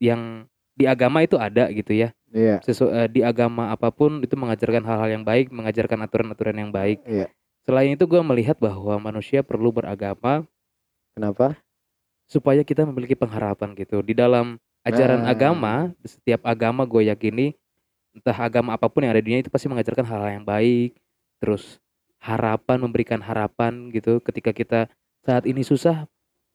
yang 0.00 0.48
di 0.72 0.84
agama 0.84 1.20
itu 1.20 1.36
ada 1.36 1.68
gitu 1.68 1.92
ya. 1.92 2.10
iya 2.30 2.56
Sesu, 2.60 2.88
eh, 2.88 3.06
di 3.06 3.20
agama 3.20 3.68
apa 3.68 3.88
pun 3.88 4.20
itu 4.20 4.32
mengajarkan 4.34 4.80
hal-hal 4.80 5.10
yang 5.10 5.22
baik, 5.22 5.48
mengajarkan 5.48 6.00
aturan-aturan 6.00 6.56
yang 6.56 6.70
baik. 6.70 7.04
Iya. 7.04 7.28
Selain 7.62 7.92
itu 7.92 8.04
gue 8.04 8.18
melihat 8.20 8.56
bahwa 8.56 8.96
manusia 8.98 9.40
perlu 9.40 9.70
beragama 9.70 10.42
kenapa 11.12 11.54
supaya 12.24 12.64
kita 12.64 12.82
memiliki 12.82 13.12
pengharapan 13.12 13.76
gitu 13.76 14.00
di 14.00 14.12
dalam 14.12 14.56
ajaran 14.82 15.22
Nah. 15.22 15.30
agama 15.30 15.74
setiap 16.02 16.42
agama 16.42 16.82
gue 16.82 17.06
yakini 17.06 17.52
entah 18.12 18.34
agama 18.34 18.72
apa 18.72 18.88
pun 18.88 19.00
yang 19.00 19.12
ada 19.12 19.20
di 19.20 19.28
dunia 19.28 19.40
itu 19.40 19.52
pasti 19.52 19.68
mengajarkan 19.68 20.02
hal-hal 20.02 20.30
yang 20.34 20.46
baik 20.46 20.96
terus 21.38 21.78
harapan 22.18 22.78
memberikan 22.78 23.20
harapan 23.20 23.88
gitu 23.90 24.18
ketika 24.20 24.50
kita 24.50 24.80
saat 25.20 25.44
ini 25.44 25.60
susah 25.60 26.08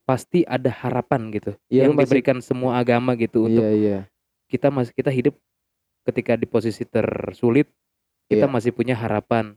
pasti 0.04 0.42
ada 0.44 0.70
harapan 0.72 1.30
gitu 1.30 1.54
Iya, 1.68 1.86
yang 1.86 1.94
lu 1.94 2.02
masih- 2.02 2.10
diberikan 2.10 2.38
semua 2.42 2.78
agama 2.78 3.14
gitu 3.14 3.46
untuk 3.46 3.62
iya 3.62 3.72
iya 3.72 4.00
kita 4.48 4.68
masih 4.72 4.92
kita 4.92 5.12
hidup 5.12 5.36
ketika 6.04 6.36
di 6.36 6.48
posisi 6.48 6.84
tersulit 6.84 7.68
kita 8.28 8.48
Iya. 8.48 8.52
masih 8.52 8.72
punya 8.72 8.96
harapan 8.96 9.56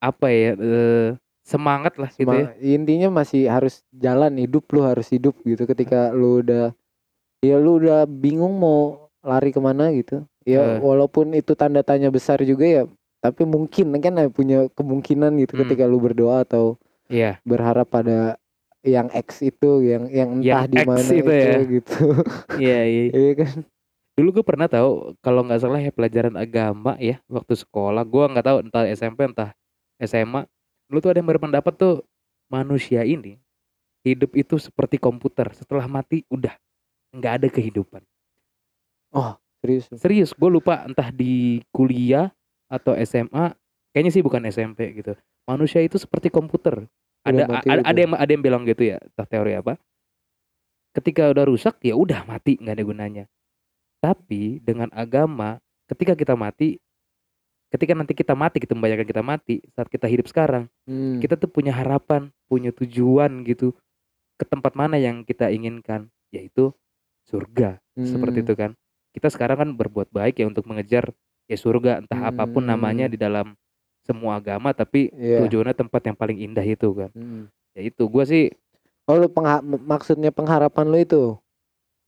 apa 0.00 0.28
ya 0.28 0.52
eh, 0.54 1.08
semangat 1.42 1.96
lah 1.96 2.10
gitu 2.12 2.28
ya 2.28 2.52
intinya 2.60 3.08
masih 3.12 3.48
harus 3.48 3.80
jalan 3.94 4.36
hidup 4.36 4.66
lu 4.72 4.84
harus 4.84 5.08
hidup 5.08 5.36
gitu 5.42 5.64
ketika 5.64 6.12
lu 6.12 6.44
udah 6.44 6.72
ya 7.40 7.56
lu 7.56 7.80
udah 7.80 8.04
bingung 8.04 8.56
mau 8.58 9.08
lari 9.24 9.50
ke 9.54 9.60
mana 9.60 9.88
gitu 9.94 10.24
ya 10.44 10.76
Eh. 10.76 10.78
walaupun 10.78 11.32
itu 11.32 11.56
tanda 11.56 11.80
tanya 11.80 12.10
besar 12.12 12.42
juga 12.44 12.64
ya 12.66 12.82
tapi 13.22 13.42
mungkin 13.42 13.90
kan 13.98 14.14
punya 14.30 14.68
kemungkinan 14.76 15.34
gitu 15.42 15.56
Hmm. 15.56 15.62
ketika 15.66 15.84
lu 15.88 15.98
berdoa 15.98 16.44
atau 16.44 16.76
iya 17.08 17.40
berharap 17.42 17.88
pada 17.88 18.36
yang 18.86 19.10
X 19.10 19.42
itu 19.42 19.82
yang 19.82 20.06
yang 20.12 20.28
entah 20.38 20.66
di 20.70 20.78
mana 20.86 21.02
itu 21.02 21.26
itu, 21.26 21.30
ya. 21.32 21.58
gitu 21.66 21.96
iya 22.62 22.80
iya 22.86 23.02
iya 23.22 23.32
kan 23.34 23.52
dulu 24.16 24.40
gue 24.40 24.44
pernah 24.48 24.64
tahu 24.64 25.12
kalau 25.20 25.44
nggak 25.44 25.60
salah 25.60 25.76
ya 25.76 25.92
pelajaran 25.92 26.34
agama 26.40 26.96
ya 26.96 27.20
waktu 27.28 27.52
sekolah. 27.52 28.02
Gue 28.08 28.24
nggak 28.32 28.46
tahu 28.48 28.58
entah 28.64 28.88
SMP 28.88 29.28
entah 29.28 29.52
SMA 30.00 30.48
dulu 30.88 30.98
tuh 31.04 31.10
ada 31.12 31.20
yang 31.20 31.28
berpendapat 31.28 31.72
tuh 31.76 32.00
manusia 32.48 33.04
ini 33.04 33.36
hidup 34.00 34.32
itu 34.32 34.56
seperti 34.56 34.96
komputer. 34.96 35.52
Setelah 35.52 35.84
mati 35.84 36.24
udah. 36.32 36.56
Nggak 37.12 37.32
ada 37.44 37.48
kehidupan. 37.52 38.02
Serius? 39.60 39.84
Serius 39.92 40.30
gue 40.32 40.50
lupa 40.50 40.88
entah 40.88 41.12
di 41.12 41.60
kuliah 41.68 42.32
atau 42.72 42.96
SMA 43.04 43.52
kayaknya 43.92 44.10
sih 44.16 44.24
bukan 44.24 44.48
SMP 44.48 44.96
gitu. 44.96 45.12
Manusia 45.44 45.84
itu 45.84 46.00
seperti 46.00 46.32
komputer. 46.32 46.88
Ada 47.20 47.44
Udah 47.44 47.46
mati 47.52 47.66
ada, 47.68 47.82
ada 47.84 47.98
yang 48.00 48.12
ada 48.16 48.30
yang 48.32 48.42
bilang 48.42 48.62
gitu 48.64 48.96
ya 48.96 48.96
entah 48.96 49.28
teori 49.28 49.60
apa. 49.60 49.76
Ketika 50.96 51.28
udah 51.28 51.44
rusak 51.44 51.76
ya 51.84 51.92
udah 51.92 52.24
mati. 52.24 52.56
Nggak 52.56 52.80
ada 52.80 52.84
gunanya 52.88 53.24
tapi 54.06 54.62
dengan 54.62 54.86
agama 54.94 55.58
ketika 55.86 56.14
kita 56.14 56.38
mati 56.38 56.78
ketika 57.66 57.92
nanti 57.92 58.14
kita 58.14 58.32
mati 58.32 58.62
kita 58.62 58.72
membayangkan 58.72 59.08
kita 59.08 59.22
mati 59.22 59.54
saat 59.74 59.90
kita 59.90 60.06
hidup 60.06 60.30
sekarang 60.30 60.70
Hmm. 60.86 61.18
kita 61.18 61.34
tuh 61.34 61.50
punya 61.50 61.74
harapan 61.74 62.30
punya 62.46 62.70
tujuan 62.70 63.42
gitu 63.42 63.74
ke 64.38 64.46
tempat 64.46 64.78
mana 64.78 64.94
yang 64.94 65.26
kita 65.26 65.50
inginkan 65.50 66.06
yaitu 66.30 66.70
surga 67.26 67.82
seperti 67.96 68.38
Hmm. 68.38 68.46
itu 68.46 68.54
kan 68.54 68.70
kita 69.10 69.26
sekarang 69.26 69.58
kan 69.58 69.70
berbuat 69.74 70.14
baik 70.14 70.38
ya 70.38 70.46
untuk 70.46 70.62
mengejar 70.62 71.10
ya 71.50 71.56
surga 71.56 71.98
entah 71.98 72.30
apa 72.30 72.46
pun 72.46 72.62
namanya 72.62 73.10
Hmm. 73.10 73.12
di 73.12 73.18
dalam 73.18 73.46
semua 74.06 74.38
agama 74.38 74.70
tapi 74.70 75.10
Iya. 75.10 75.42
tujuannya 75.42 75.74
tempat 75.74 76.00
yang 76.04 76.14
paling 76.14 76.38
indah 76.38 76.62
itu 76.62 76.94
kan 76.94 77.10
Hmm. 77.10 77.50
ya 77.74 77.82
itu 77.82 78.06
gua 78.06 78.22
sih 78.22 78.54
Oh, 79.06 79.14
lu 79.14 79.26
pengha- 79.26 79.62
maksudnya 79.62 80.30
pengharapan 80.30 80.86
lu 80.86 80.98
itu 80.98 81.22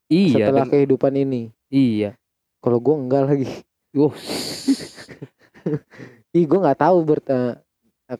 iya 0.06 0.46
setelah 0.46 0.66
dan- 0.66 0.72
kehidupan 0.72 1.14
ini. 1.16 1.54
Iya 1.72 2.16
Kalau 2.58 2.78
gua 2.82 2.96
enggak 2.98 3.22
lagi. 3.28 3.46
uh 3.96 4.12
Ih, 6.36 6.44
gua 6.48 6.58
nggak 6.68 6.80
tahu 6.82 6.96
bert 7.06 7.24
eh, 7.30 7.54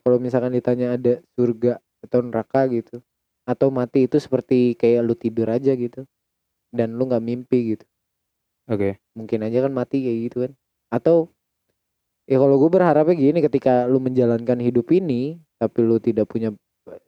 kalau 0.01 0.17
misalkan 0.21 0.53
ditanya 0.55 0.95
ada 0.95 1.19
surga 1.35 1.81
atau 2.05 2.19
neraka 2.23 2.65
gitu. 2.71 3.01
Atau 3.43 3.73
mati 3.73 4.05
itu 4.05 4.17
seperti 4.21 4.77
kayak 4.77 5.01
lu 5.05 5.13
tidur 5.17 5.49
aja 5.49 5.73
gitu. 5.75 6.05
Dan 6.71 6.95
lu 6.97 7.09
nggak 7.09 7.23
mimpi 7.25 7.75
gitu. 7.75 7.85
oke 8.69 9.01
Mungkin 9.17 9.39
aja 9.45 9.65
kan 9.65 9.73
mati 9.73 10.05
kayak 10.05 10.19
gitu 10.29 10.37
kan. 10.47 10.51
Atau 10.93 11.33
ya 12.29 12.37
kalau 12.37 12.61
gue 12.61 12.69
berharapnya 12.69 13.15
gini 13.17 13.39
ketika 13.41 13.89
lu 13.89 13.97
menjalankan 13.97 14.61
hidup 14.61 14.93
ini 14.93 15.41
tapi 15.57 15.81
lu 15.81 15.97
tidak 15.97 16.29
punya 16.29 16.53
eh, 16.89 17.01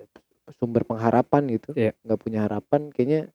sumber 0.58 0.82
pengharapan 0.82 1.46
gitu 1.54 1.78
Iya. 1.78 1.94
nggak 2.02 2.20
punya 2.20 2.50
harapan 2.50 2.90
kayaknya 2.90 3.30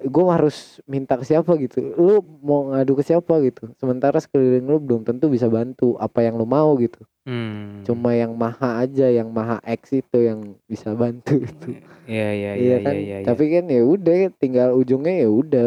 gue 0.00 0.24
harus 0.26 0.80
minta 0.88 1.20
ke 1.20 1.24
siapa 1.28 1.52
gitu. 1.60 1.92
Lu 1.94 2.24
mau 2.40 2.72
ngadu 2.72 2.96
ke 2.96 3.04
siapa 3.04 3.38
gitu. 3.44 3.68
Sementara 3.76 4.16
sekeliling 4.18 4.64
lu 4.64 4.80
belum 4.80 5.04
tentu 5.04 5.28
bisa 5.28 5.46
bantu 5.52 6.00
apa 6.00 6.24
yang 6.24 6.40
lu 6.40 6.48
mau 6.48 6.72
gitu. 6.80 7.02
Hmm. 7.22 7.86
cuma 7.86 8.18
yang 8.18 8.34
maha 8.34 8.82
aja 8.82 9.06
yang 9.06 9.30
maha 9.30 9.62
X 9.62 9.94
itu 9.94 10.26
yang 10.26 10.58
bisa 10.66 10.90
bantu 10.90 11.38
gitu. 11.46 11.78
Iya 12.10 12.28
iya 12.34 12.52
iya 12.58 12.58
iya 12.58 12.76
kan? 12.82 12.94
iya 12.98 13.16
iya. 13.22 13.26
Tapi 13.30 13.44
kan 13.46 13.64
ya 13.70 13.82
udah 13.86 14.14
tinggal 14.42 14.74
ujungnya 14.74 15.22
ya 15.22 15.30
udah 15.30 15.64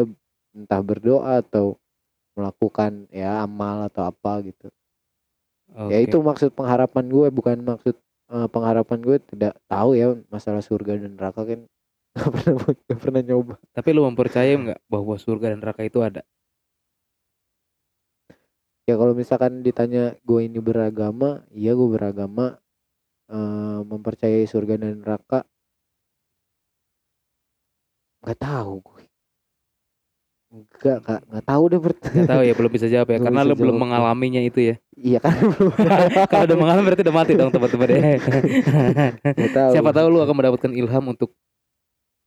entah 0.52 0.80
berdoa 0.84 1.40
atau 1.40 1.80
melakukan 2.36 3.08
ya 3.08 3.40
amal 3.40 3.88
atau 3.88 4.04
apa 4.04 4.44
gitu. 4.44 4.68
Ya 5.88 5.96
Oke. 5.96 6.12
itu 6.12 6.16
maksud 6.20 6.52
pengharapan 6.52 7.08
gue 7.08 7.26
bukan 7.32 7.56
maksud 7.64 7.96
eh, 8.32 8.48
pengharapan 8.52 8.98
gue 9.00 9.16
tidak 9.24 9.56
tahu 9.64 9.96
ya 9.96 10.12
masalah 10.28 10.60
surga 10.60 11.00
dan 11.00 11.16
neraka 11.16 11.40
kan 11.40 11.64
gak 12.16 12.30
pernah 12.32 12.52
gak 12.88 13.00
pernah 13.00 13.22
nyoba. 13.22 13.54
Tapi 13.76 13.88
lu 13.92 14.02
mempercayai 14.08 14.54
nggak 14.56 14.80
bahwa 14.88 15.14
surga 15.20 15.52
dan 15.52 15.58
neraka 15.60 15.82
itu 15.84 16.00
ada? 16.00 16.22
Ya 18.86 18.94
kalau 18.94 19.12
misalkan 19.18 19.66
ditanya 19.66 20.14
gue 20.22 20.40
ini 20.46 20.62
beragama 20.62 21.42
iya 21.50 21.74
gue 21.74 21.88
beragama 21.90 22.56
eh, 23.28 23.80
mempercayai 23.82 24.46
surga 24.46 24.78
dan 24.78 25.02
neraka 25.02 25.42
nggak 28.22 28.38
tahu 28.42 28.74
gue 28.82 29.02
nggak 30.56 30.98
nggak 31.04 31.20
nggak 31.26 31.44
tahu 31.44 31.62
deh 31.68 31.80
bert. 31.82 31.98
Nggak 32.00 32.30
tahu 32.30 32.42
ya 32.46 32.54
belum 32.56 32.72
bisa 32.72 32.86
jawab 32.86 33.08
ya 33.10 33.18
Belum 33.18 33.26
karena 33.28 33.40
lu 33.44 33.54
belum 33.58 33.76
mengalaminya 33.76 34.40
itu 34.40 34.60
ya. 34.72 34.74
Iya 34.96 35.18
kan 35.20 35.34
kalau 36.32 36.44
udah 36.48 36.56
mengalami 36.56 36.84
berarti 36.86 37.02
udah 37.04 37.16
mati 37.16 37.32
dong 37.36 37.50
teman-teman 37.52 37.88
ya. 37.90 37.98
Nggak 39.20 39.52
tahu. 39.52 39.70
Siapa 39.74 39.90
tahu 39.92 40.06
lu 40.08 40.18
akan 40.22 40.34
mendapatkan 40.38 40.72
ilham 40.72 41.04
untuk 41.10 41.34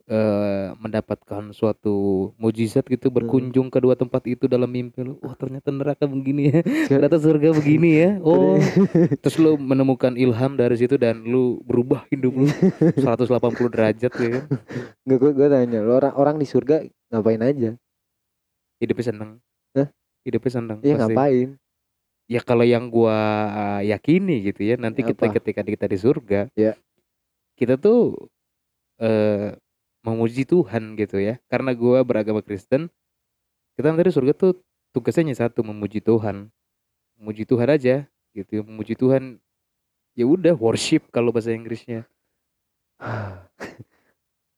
eh 0.09 0.73
mendapatkan 0.81 1.53
suatu 1.53 2.29
mujizat 2.41 2.81
gitu 2.89 3.13
berkunjung 3.13 3.69
ke 3.69 3.77
dua 3.77 3.93
tempat 3.93 4.25
itu 4.25 4.49
dalam 4.49 4.65
mimpi 4.65 5.05
lu. 5.05 5.21
Wah 5.21 5.37
ternyata 5.37 5.69
neraka 5.69 6.09
begini 6.09 6.49
ya. 6.49 6.59
Ternyata 6.89 7.21
surga 7.21 7.53
begini 7.53 7.89
ya. 7.93 8.09
Oh. 8.25 8.57
Terus 9.21 9.37
lu 9.37 9.53
menemukan 9.61 10.17
ilham 10.17 10.57
dari 10.57 10.75
situ 10.81 10.97
dan 10.97 11.21
lu 11.21 11.61
berubah 11.61 12.09
hidup 12.09 12.33
lu. 12.33 12.49
180 13.05 13.29
derajat 13.69 14.11
ya 14.17 14.29
kan? 14.33 14.43
Nggak 15.05 15.17
gue 15.21 15.31
gue 15.37 15.47
tanya 15.47 15.79
lo 15.85 15.93
orang 15.95 16.13
orang 16.17 16.35
di 16.41 16.47
surga 16.49 16.81
ngapain 17.13 17.41
aja? 17.45 17.77
Hidupnya 18.81 19.05
seneng. 19.13 19.31
Hah? 19.77 19.87
hidupnya 20.25 20.51
seneng 20.51 20.77
Iya 20.81 20.95
pasti. 20.97 21.03
ngapain? 21.13 21.47
Ya 22.29 22.41
kalau 22.45 22.61
yang 22.61 22.93
gua 22.93 23.17
uh, 23.49 23.81
yakini 23.81 24.45
gitu 24.45 24.61
ya 24.61 24.75
nanti 24.77 25.01
kita 25.01 25.25
Apa? 25.25 25.41
ketika 25.41 25.61
kita 25.65 25.85
di 25.89 25.97
surga 25.97 26.41
Ya. 26.53 26.77
kita 27.57 27.77
tuh 27.77 28.29
eh 29.01 29.57
memuji 30.05 30.47
Tuhan 30.47 30.95
gitu 30.95 31.19
ya. 31.19 31.37
Karena 31.51 31.75
gua 31.75 32.03
beragama 32.03 32.39
Kristen 32.43 32.87
kita 33.79 33.95
nanti 33.95 34.11
di 34.11 34.13
surga 34.15 34.33
tuh 34.35 34.59
tugasnya 34.91 35.31
hanya 35.31 35.37
satu 35.47 35.63
memuji 35.63 36.03
Tuhan. 36.03 36.51
Memuji 37.19 37.43
Tuhan 37.47 37.67
aja 37.71 38.07
gitu 38.35 38.61
memuji 38.63 38.93
Tuhan 38.95 39.41
ya 40.13 40.25
udah 40.27 40.55
worship 40.55 41.07
kalau 41.11 41.31
bahasa 41.31 41.53
Inggrisnya. 41.55 42.07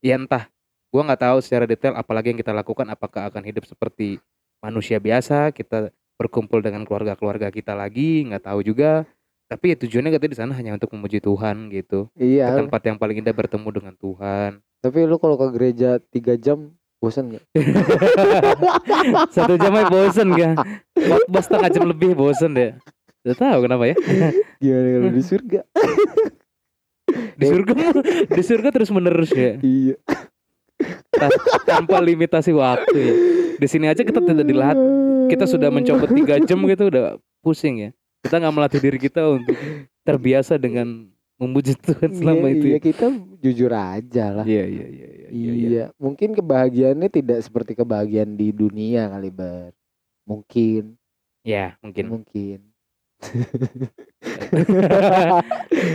Ya 0.02 0.18
entah 0.18 0.50
gua 0.90 1.06
nggak 1.06 1.22
tahu 1.22 1.38
secara 1.46 1.70
detail 1.70 1.94
apalagi 1.94 2.34
yang 2.34 2.40
kita 2.42 2.50
lakukan 2.50 2.90
apakah 2.90 3.30
akan 3.30 3.46
hidup 3.46 3.70
seperti 3.70 4.18
manusia 4.58 4.98
biasa 4.98 5.54
kita 5.54 5.94
berkumpul 6.18 6.58
dengan 6.58 6.82
keluarga-keluarga 6.86 7.54
kita 7.54 7.78
lagi 7.78 8.26
nggak 8.26 8.50
tahu 8.50 8.66
juga 8.66 9.06
tapi 9.52 9.76
ya 9.76 9.84
tujuannya 9.84 10.16
kita 10.16 10.32
di 10.32 10.38
sana 10.40 10.56
hanya 10.56 10.80
untuk 10.80 10.96
memuji 10.96 11.20
Tuhan 11.20 11.68
gitu. 11.76 12.08
Ke 12.16 12.24
iya 12.24 12.56
tempat 12.56 12.88
yang 12.88 12.96
paling 12.96 13.20
indah 13.20 13.36
bertemu 13.36 13.68
dengan 13.68 13.94
Tuhan. 14.00 14.64
Tapi 14.80 15.04
lu 15.04 15.20
kalau 15.20 15.36
ke 15.36 15.52
gereja 15.52 16.00
tiga 16.00 16.40
jam 16.40 16.72
bosan 17.04 17.36
nggak? 17.36 17.44
Satu 19.36 19.60
jam 19.60 19.76
aja 19.76 19.92
bosen 19.92 20.32
kan 20.32 20.56
khotbah 20.96 21.44
setengah 21.44 21.68
jam 21.68 21.84
lebih 21.84 22.16
bosen 22.16 22.56
deh. 22.56 22.72
Udah 23.28 23.36
tahu 23.36 23.68
kenapa 23.68 23.92
ya. 23.92 23.96
Gimana 24.64 24.88
kalau 24.88 25.12
di 25.12 25.24
surga? 25.28 25.62
Di 27.12 27.44
surga 27.44 27.74
di 28.32 28.40
surga 28.40 28.70
terus 28.72 28.88
menerus 28.88 29.36
ya 29.36 29.60
iya. 29.60 30.00
Ta- 31.12 31.28
tanpa 31.68 32.00
limitasi 32.00 32.56
waktu 32.56 32.96
ya. 32.96 33.14
Di 33.60 33.68
sini 33.68 33.92
aja 33.92 34.00
kita 34.00 34.24
tidak 34.24 34.48
dilat 34.48 34.80
kita 35.28 35.44
sudah 35.44 35.68
mencopot 35.68 36.08
tiga 36.08 36.40
jam 36.40 36.64
gitu 36.64 36.88
udah 36.88 37.20
pusing 37.44 37.84
ya 37.84 37.92
kita 38.22 38.36
nggak 38.38 38.56
melatih 38.56 38.82
diri 38.82 39.00
kita 39.02 39.22
untuk 39.28 39.58
terbiasa 40.06 40.62
dengan 40.62 41.10
memuji 41.42 41.74
Tuhan 41.74 42.14
selama 42.14 42.48
iya, 42.50 42.54
itu 42.54 42.66
iya 42.70 42.78
ya. 42.78 42.80
kita 42.86 43.06
jujur 43.42 43.72
aja 43.74 44.26
lah 44.30 44.46
iya 44.46 44.66
iya 44.70 44.86
iya 44.86 45.10
iya 45.10 45.28
iya, 45.34 45.36
iya, 45.52 45.70
iya. 45.70 45.86
mungkin 45.98 46.38
kebahagiaannya 46.38 47.10
tidak 47.10 47.42
seperti 47.42 47.74
kebahagiaan 47.74 48.38
di 48.38 48.54
dunia 48.54 49.10
kali 49.10 49.34
ber 49.34 49.74
mungkin 50.30 51.02
ya 51.42 51.74
mungkin 51.82 52.06
mungkin 52.14 52.60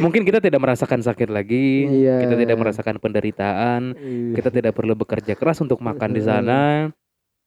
mungkin 0.04 0.22
kita 0.26 0.42
tidak 0.42 0.60
merasakan 0.62 1.02
sakit 1.02 1.30
lagi 1.30 1.86
Iya. 1.86 2.26
kita 2.26 2.34
tidak 2.38 2.56
merasakan 2.58 2.96
penderitaan 2.98 3.94
Iya. 3.94 4.34
kita 4.42 4.50
tidak 4.50 4.74
perlu 4.74 4.98
bekerja 4.98 5.38
keras 5.38 5.62
untuk 5.62 5.78
makan 5.78 6.10
di 6.10 6.22
sana 6.26 6.90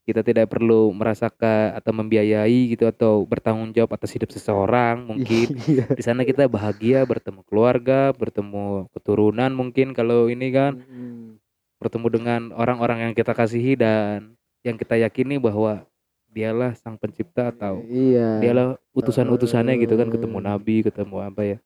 kita 0.10 0.26
tidak 0.26 0.50
perlu 0.50 0.90
merasakan 0.90 1.78
atau 1.78 1.94
membiayai 1.94 2.74
gitu 2.74 2.90
atau 2.90 3.22
bertanggung 3.30 3.70
jawab 3.78 3.94
atas 3.94 4.18
hidup 4.18 4.34
seseorang 4.34 5.06
mungkin. 5.06 5.48
Iya. 5.70 5.86
di 5.94 6.02
sana 6.02 6.26
kita 6.26 6.50
bahagia 6.50 7.06
bertemu 7.06 7.46
keluarga 7.46 8.10
bertemu 8.18 8.90
keturunan 8.90 9.52
mungkin 9.54 9.94
kalau 9.94 10.26
ini 10.26 10.50
kan. 10.50 10.82
Mm. 10.82 11.38
bertemu 11.80 12.08
dengan 12.12 12.42
orang-orang 12.60 13.08
yang 13.08 13.14
kita 13.16 13.32
kasihi 13.32 13.80
dan 13.80 14.36
yang 14.68 14.76
kita 14.76 15.00
yakini 15.00 15.40
bahwa 15.40 15.88
dialah 16.28 16.76
sang 16.76 17.00
pencipta 17.00 17.56
atau 17.56 17.80
iya. 17.88 18.44
dialah 18.44 18.76
utusan-utusannya 18.92 19.80
gitu 19.80 19.96
kan 19.96 20.12
ketemu 20.12 20.44
nabi 20.44 20.84
ketemu 20.84 21.24
apa 21.24 21.42
ya. 21.56 21.58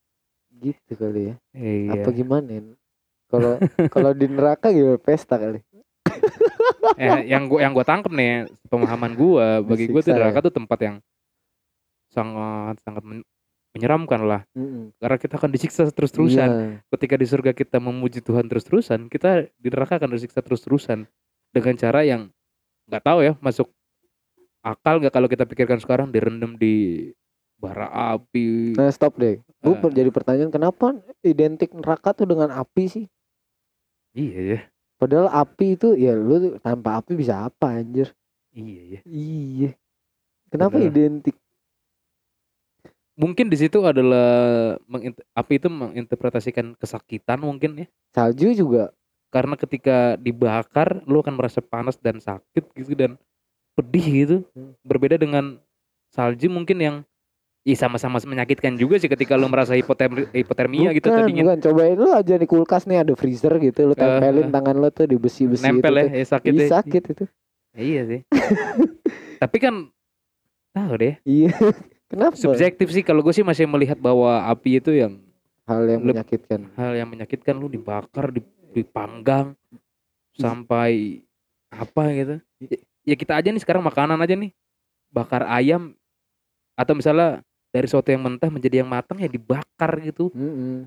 Gitu 0.62 0.94
kali 0.94 1.34
ya. 1.34 1.36
Iya. 1.58 1.98
Apa 1.98 2.14
gimana 2.14 2.78
kalau 3.26 3.58
kalau 3.90 4.12
di 4.14 4.30
neraka 4.30 4.70
gimana? 4.70 5.02
Pesta 5.02 5.42
kali 5.42 5.66
eh, 6.96 7.20
yang 7.28 7.48
gua 7.48 7.60
yang 7.62 7.72
gua 7.72 7.84
tangkep 7.84 8.12
nih 8.12 8.32
pemahaman 8.68 9.14
gua 9.14 9.60
bagi 9.60 9.88
gua 9.88 10.02
tuh 10.02 10.14
neraka 10.14 10.40
tuh 10.42 10.54
tempat 10.54 10.80
yang 10.80 10.96
sangat 12.10 12.78
sangat 12.82 13.04
men- 13.04 13.28
menyeramkan 13.74 14.22
lah. 14.22 14.42
Mm-mm. 14.54 14.94
karena 15.02 15.18
kita 15.18 15.34
akan 15.36 15.50
disiksa 15.50 15.90
terus-terusan. 15.90 16.50
Iya. 16.50 16.70
ketika 16.94 17.16
di 17.18 17.26
surga 17.26 17.52
kita 17.52 17.82
memuji 17.82 18.22
Tuhan 18.22 18.46
terus-terusan 18.46 19.10
kita 19.10 19.50
di 19.50 19.68
neraka 19.74 19.98
akan 19.98 20.14
disiksa 20.14 20.46
terus-terusan. 20.46 21.10
Dengan 21.50 21.74
cara 21.78 22.02
yang 22.02 22.30
nggak 22.86 23.02
tahu 23.02 23.20
ya 23.22 23.34
masuk 23.38 23.70
akal 24.62 25.02
nggak 25.02 25.14
kalau 25.14 25.26
kita 25.26 25.46
pikirkan 25.46 25.82
sekarang 25.82 26.10
direndam 26.10 26.54
di 26.54 27.10
bara 27.58 27.88
api. 28.14 28.78
Nah 28.78 28.92
stop 28.92 29.18
deh. 29.18 29.42
Gue 29.64 29.74
Ah. 29.74 29.90
jadi 29.90 30.10
pertanyaan 30.12 30.52
kenapa 30.52 30.94
identik 31.24 31.74
neraka 31.74 32.14
tuh 32.14 32.30
dengan 32.30 32.54
api 32.54 32.84
sih? 32.86 33.06
Iya 34.14 34.40
ya 34.54 34.60
padahal 35.04 35.28
api 35.28 35.76
itu 35.76 36.00
ya 36.00 36.16
lu 36.16 36.56
tanpa 36.64 37.04
api 37.04 37.20
bisa 37.20 37.44
apa 37.52 37.84
anjir? 37.84 38.16
Iya 38.56 38.82
ya 38.88 39.00
iya. 39.04 39.72
Kenapa 40.48 40.80
Bener. 40.80 40.96
identik? 40.96 41.36
Mungkin 43.14 43.52
di 43.52 43.58
situ 43.60 43.84
adalah 43.84 44.74
api 45.36 45.54
itu 45.60 45.68
menginterpretasikan 45.68 46.74
kesakitan 46.80 47.44
mungkin 47.44 47.86
ya. 47.86 47.88
Salju 48.16 48.56
juga. 48.56 48.96
Karena 49.28 49.60
ketika 49.60 50.16
dibakar 50.18 51.04
lu 51.06 51.20
akan 51.20 51.36
merasa 51.36 51.60
panas 51.60 52.00
dan 52.00 52.24
sakit 52.24 52.72
gitu 52.74 52.96
dan 52.96 53.20
pedih 53.76 54.06
gitu. 54.06 54.38
Hmm. 54.56 54.78
berbeda 54.86 55.18
dengan 55.18 55.58
salju 56.14 56.48
mungkin 56.48 56.78
yang 56.80 56.96
Ih 57.64 57.80
sama-sama 57.80 58.20
menyakitkan 58.20 58.76
juga 58.76 59.00
sih 59.00 59.08
ketika 59.08 59.40
lu 59.40 59.48
merasa 59.48 59.72
hipotermi, 59.72 60.28
hipotermia 60.36 60.92
gitu 60.92 61.08
bukan, 61.08 61.24
dingin 61.24 61.44
bukan 61.48 61.60
cobain 61.64 61.96
lu 61.96 62.12
aja 62.12 62.36
di 62.36 62.44
kulkas 62.44 62.84
nih 62.84 63.08
ada 63.08 63.16
freezer 63.16 63.56
gitu 63.56 63.88
lu 63.88 63.96
tempelin 63.96 64.48
Eh, 64.48 64.52
tangan 64.52 64.76
lu 64.76 64.92
tuh 64.92 65.08
di 65.08 65.16
besi-besi 65.16 65.64
nempel 65.64 65.96
itu 65.96 66.08
ya, 66.12 66.12
ya 66.12 66.26
sakit 66.28 66.54
ya. 66.54 66.68
sakit 66.68 67.04
itu 67.16 67.26
Iya 67.74 68.02
sih. 68.04 68.20
Tapi 69.42 69.58
kan 69.64 69.76
tahu 70.76 70.94
deh. 71.00 71.16
iya 71.24 71.56
kenapa 72.12 72.36
Subjektif 72.36 72.92
sih 72.92 73.00
kalau 73.00 73.24
gue 73.24 73.32
sih 73.32 73.48
masih 73.48 73.64
melihat 73.64 73.96
bahwa 73.96 74.44
api 74.44 74.84
itu 74.84 74.92
yang 74.92 75.24
hal 75.64 75.88
yang 75.88 76.04
Leb- 76.04 76.20
menyakitkan 76.20 76.68
hal 76.76 76.92
yang 77.00 77.08
menyakitkan 77.08 77.56
lu 77.56 77.72
dibakar, 77.72 78.28
dip- 78.28 78.76
dipanggang 78.76 79.56
sampai 80.36 81.24
apa 81.72 82.04
gitu. 82.12 82.36
Ya, 82.60 82.78
ya 83.08 83.16
kita 83.16 83.40
aja 83.40 83.48
nih 83.48 83.64
sekarang 83.64 83.88
makanan 83.88 84.20
aja 84.20 84.36
nih. 84.36 84.52
Bakar 85.08 85.48
ayam 85.48 85.96
atau 86.74 86.92
misalnya 86.92 87.40
dari 87.74 87.90
soto 87.90 88.14
yang 88.14 88.22
mentah 88.22 88.54
menjadi 88.54 88.86
yang 88.86 88.90
matang 88.94 89.18
ya 89.18 89.26
dibakar 89.26 89.98
gitu. 90.06 90.30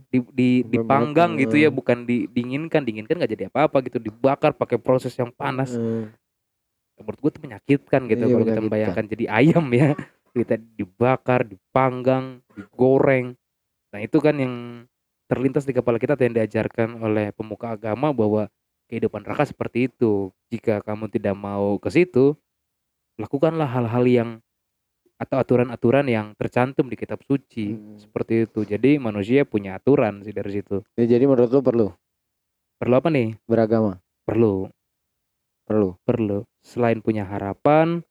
Di, 0.06 0.22
di 0.30 0.50
dipanggang 0.62 1.34
matang, 1.34 1.42
gitu 1.42 1.58
ya, 1.58 1.66
eh. 1.66 1.74
bukan 1.74 2.06
didinginkan. 2.06 2.86
Dinginkan 2.86 3.18
nggak 3.18 3.32
jadi 3.34 3.44
apa-apa 3.50 3.82
gitu. 3.90 3.98
Dibakar 3.98 4.54
pakai 4.54 4.78
proses 4.78 5.10
yang 5.18 5.34
panas. 5.34 5.74
Eh, 5.74 6.06
menurut 7.04 7.18
gue 7.20 7.30
itu 7.36 7.40
menyakitkan 7.44 8.00
gitu 8.08 8.24
Iya, 8.24 8.32
kalau 8.32 8.46
kita 8.48 8.62
membayangkan 8.64 9.04
jadi 9.04 9.24
ayam 9.28 9.66
ya 9.72 9.92
kita 10.36 10.56
dibakar 10.56 11.44
dipanggang 11.44 12.40
digoreng 12.56 13.36
nah 13.92 14.00
itu 14.00 14.16
kan 14.20 14.36
yang 14.36 14.54
terlintas 15.28 15.68
di 15.68 15.72
kepala 15.76 16.00
kita 16.00 16.16
atau 16.16 16.24
yang 16.24 16.36
diajarkan 16.36 16.96
oleh 17.00 17.32
pemuka 17.36 17.76
agama 17.76 18.12
bahwa 18.12 18.48
kehidupan 18.88 19.26
neraka 19.26 19.44
seperti 19.44 19.92
itu 19.92 20.32
jika 20.48 20.80
kamu 20.80 21.10
tidak 21.12 21.36
mau 21.36 21.76
ke 21.76 21.92
situ 21.92 22.36
lakukanlah 23.20 23.68
hal-hal 23.68 24.04
yang 24.06 24.30
atau 25.16 25.36
aturan-aturan 25.40 26.04
yang 26.08 26.36
tercantum 26.36 26.86
di 26.92 26.96
kitab 26.96 27.24
suci. 27.24 27.72
Hmm. 27.72 27.96
seperti 27.96 28.44
itu. 28.44 28.60
Jadi 28.68 29.00
manusia 29.00 29.48
punya 29.48 29.80
aturan 29.80 30.20
sih 30.20 30.32
dari 30.36 30.60
situ. 30.60 30.84
Ya, 30.96 31.08
jadi 31.08 31.24
menurut 31.24 31.48
lu 31.48 31.60
perlu? 31.64 31.86
Perlu 32.76 32.94
apa 33.00 33.08
nih? 33.08 33.40
Beragama? 33.48 33.96
Perlu. 34.28 34.68
Perlu. 35.64 35.96
Perlu. 36.04 36.44
Selain 36.60 37.00
punya 37.00 37.24
harapan 37.24 38.04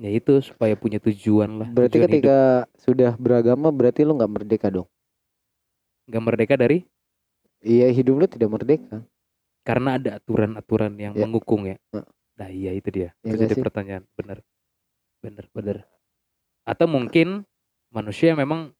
ya 0.00 0.08
itu 0.08 0.40
supaya 0.40 0.72
punya 0.80 0.96
tujuan 0.96 1.60
lah 1.60 1.68
berarti 1.76 2.00
tujuan 2.00 2.08
hidup. 2.08 2.14
ketika 2.24 2.38
sudah 2.80 3.12
beragama 3.20 3.68
berarti 3.68 4.00
lu 4.08 4.16
nggak 4.16 4.32
merdeka 4.32 4.68
dong? 4.72 4.88
Nggak 6.08 6.24
merdeka 6.24 6.54
dari? 6.56 6.88
Iya 7.60 7.92
hidup 7.92 8.14
lu 8.16 8.26
tidak 8.30 8.48
merdeka. 8.48 9.04
Karena 9.60 10.00
ada 10.00 10.16
aturan-aturan 10.16 10.96
yang 10.96 11.12
Ya. 11.12 11.28
mengukung 11.28 11.68
ya. 11.68 11.76
Nah 12.40 12.48
iya 12.48 12.72
itu 12.72 12.88
dia. 12.88 13.12
Ya 13.20 13.36
jadi 13.36 13.60
pertanyaan. 13.60 14.08
Bener 14.16 14.40
bener 15.20 15.46
bener. 15.52 15.76
Atau 16.64 16.88
mungkin 16.90 17.44
manusia 17.92 18.32
memang 18.34 18.72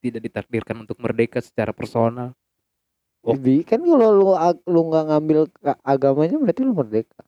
tidak 0.00 0.24
ditakdirkan 0.30 0.82
untuk 0.82 0.98
merdeka 1.02 1.42
secara 1.42 1.70
personal. 1.74 2.34
Oh. 3.26 3.34
Kan 3.66 3.82
kalau 3.82 4.08
lu 4.14 4.26
lu 4.70 4.80
nggak 4.88 5.04
ngambil 5.10 5.38
agamanya 5.82 6.36
berarti 6.38 6.60
lu 6.64 6.72
merdeka. 6.72 7.20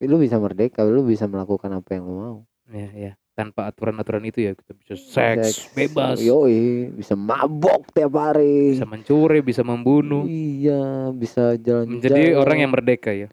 Lu 0.00 0.16
bisa 0.16 0.36
merdeka 0.40 0.84
lu 0.84 1.04
bisa 1.04 1.28
melakukan 1.30 1.70
apa 1.78 1.88
yang 1.96 2.04
lu 2.08 2.14
mau. 2.18 2.38
Ya 2.70 2.90
ya 2.94 3.12
tanpa 3.40 3.72
aturan-aturan 3.72 4.20
itu 4.28 4.44
ya 4.44 4.52
kita 4.52 4.76
bisa 4.76 4.94
seks, 5.00 5.72
bebas. 5.72 6.20
Yoi 6.20 6.92
bisa 6.92 7.16
mabok 7.16 7.88
tiap 7.96 8.12
hari. 8.20 8.76
Bisa 8.76 8.84
mencuri 8.84 9.40
bisa 9.40 9.64
membunuh. 9.64 10.28
Iya 10.28 11.08
bisa 11.16 11.56
jalan 11.56 11.96
menjadi 11.96 12.36
orang 12.36 12.58
yang 12.60 12.72
merdeka 12.74 13.16
ya. 13.16 13.32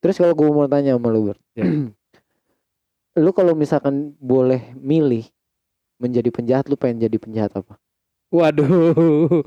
Terus 0.00 0.16
kalau 0.16 0.38
gue 0.38 0.48
mau 0.48 0.70
tanya 0.70 0.94
sama 0.94 1.10
lu 1.10 1.32
Bert. 1.32 1.42
Ya. 1.58 1.66
lu 3.20 3.30
kalau 3.36 3.52
misalkan 3.52 4.16
boleh 4.16 4.72
milih 4.80 5.28
menjadi 6.00 6.32
penjahat 6.32 6.66
lu 6.72 6.80
pengen 6.80 7.04
jadi 7.04 7.20
penjahat 7.20 7.52
apa 7.52 7.76
Waduh. 8.30 9.42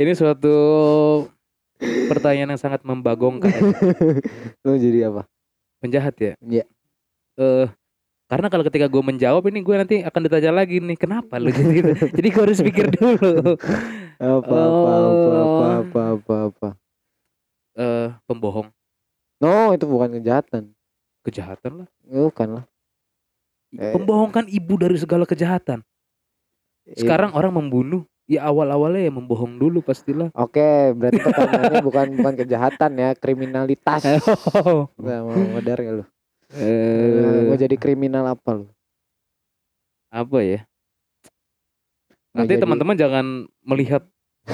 Ini 0.00 0.12
suatu 0.16 0.56
pertanyaan 2.08 2.56
yang 2.56 2.60
sangat 2.60 2.80
membagongkan. 2.80 3.52
lu 4.64 4.72
jadi 4.80 5.12
apa 5.12 5.28
Penjahat 5.84 6.16
ya? 6.16 6.32
Iya. 6.40 6.64
Eh 7.36 7.68
karena 8.32 8.48
kalau 8.48 8.64
ketika 8.64 8.88
gue 8.88 9.02
menjawab 9.04 9.44
ini 9.52 9.60
gue 9.60 9.76
nanti 9.76 9.96
akan 10.00 10.20
ditanya 10.24 10.64
lagi 10.64 10.80
nih 10.80 10.96
kenapa 10.96 11.36
lu 11.36 11.52
jadi 11.52 11.72
gitu. 11.76 11.90
Jadi 12.16 12.28
gue 12.32 12.42
harus 12.48 12.60
pikir 12.64 12.86
dulu. 12.96 13.60
apa 14.16 14.56
apa 14.56 14.92
apa 14.96 15.36
apa 15.36 15.66
apa 15.68 16.00
apa 16.16 16.34
apa 16.48 16.68
Eh 17.72 18.08
pembohong, 18.28 18.68
no 19.40 19.72
itu 19.72 19.84
bukan 19.88 20.16
kejahatan 20.20 20.72
kejahatan 21.22 21.84
lah. 21.84 21.88
bukan 22.04 22.48
lah 22.60 22.64
Eh. 23.72 23.96
Ibu 24.52 24.74
dari 24.76 25.00
segala 25.00 25.24
kejahatan. 25.24 25.80
Sekarang 26.92 27.32
orang 27.32 27.56
membunuh, 27.56 28.04
ya 28.28 28.44
awal-awalnya 28.44 29.08
ya 29.08 29.12
membohong 29.14 29.56
dulu 29.56 29.80
pastilah. 29.80 30.28
Oke, 30.36 30.92
berarti 30.92 31.24
pertanyaannya 31.24 31.80
bukan 31.88 32.06
bukan 32.20 32.34
kejahatan 32.36 32.90
ya, 33.00 33.08
kriminalitas. 33.16 34.04
Oh. 34.60 34.92
Nggak 35.00 35.20
mau 35.24 35.40
modar 35.56 35.78
ya 35.80 35.90
lu. 35.96 36.04
Eh, 36.52 37.48
Mau 37.48 37.56
jadi 37.56 37.72
kriminal 37.80 38.28
apa 38.28 38.60
lu? 38.60 38.68
apa 40.12 40.44
ya? 40.44 40.68
Mau 42.36 42.44
Nanti 42.44 42.52
jadi- 42.52 42.60
teman-teman 42.60 42.96
jangan 43.00 43.26
melihat 43.64 44.04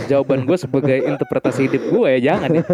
jawaban 0.06 0.46
gue 0.46 0.54
sebagai 0.54 0.94
interpretasi 1.10 1.66
hidup 1.66 1.82
gue 1.90 2.06
ya, 2.14 2.18
jangan 2.30 2.50
ya. 2.54 2.64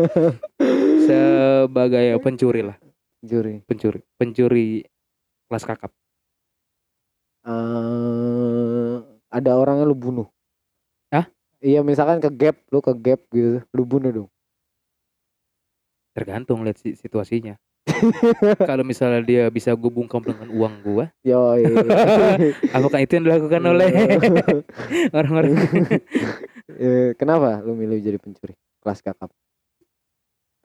Sebagai 1.01 2.21
pencuri 2.21 2.61
lah, 2.61 2.77
Juri. 3.25 3.65
pencuri, 3.65 4.01
pencuri 4.21 4.85
kelas 5.49 5.65
kakap. 5.65 5.93
Eh, 7.45 8.97
ada 9.29 9.51
orang 9.57 9.85
yang 9.85 9.89
lu 9.93 9.97
bunuh. 9.97 10.29
Hah? 11.13 11.29
Iya, 11.61 11.81
misalkan 11.85 12.21
ke 12.21 12.29
gap, 12.33 12.57
lu 12.73 12.81
ke 12.81 12.93
gap 12.97 13.21
gitu, 13.33 13.65
lu 13.73 13.83
bunuh 13.85 14.11
dong. 14.13 14.29
Tergantung 16.15 16.63
lihat 16.63 16.79
si- 16.79 16.97
situasinya. 16.97 17.57
Kalau 18.69 18.81
misalnya 18.81 19.21
dia 19.21 19.45
bisa 19.53 19.77
gue 19.77 19.93
bungkam 19.93 20.25
dengan 20.25 20.49
uang 20.49 20.75
gue, 20.81 21.05
Yo, 21.25 21.53
apakah 22.77 23.01
itu 23.05 23.17
yang 23.21 23.25
dilakukan 23.29 23.63
oleh 23.65 23.89
orang-orang? 25.17 25.53
Eh, 26.81 27.13
kenapa 27.17 27.61
lu 27.61 27.77
milih 27.77 28.01
jadi 28.01 28.17
pencuri 28.17 28.57
kelas 28.81 29.05
kakap? 29.05 29.29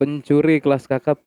pencuri 0.00 0.64
kelas 0.64 0.88
kakap 0.88 1.20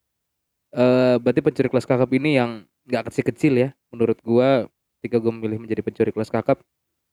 eh 0.74 1.16
berarti 1.22 1.42
pencuri 1.46 1.70
kelas 1.70 1.86
kakap 1.86 2.10
ini 2.14 2.38
yang 2.38 2.52
nggak 2.90 3.14
kecil-kecil 3.14 3.54
ya 3.56 3.70
menurut 3.94 4.18
gua 4.26 4.66
ketika 5.00 5.22
gua 5.22 5.32
memilih 5.32 5.62
menjadi 5.62 5.82
pencuri 5.86 6.10
kelas 6.12 6.34
kakap 6.34 6.60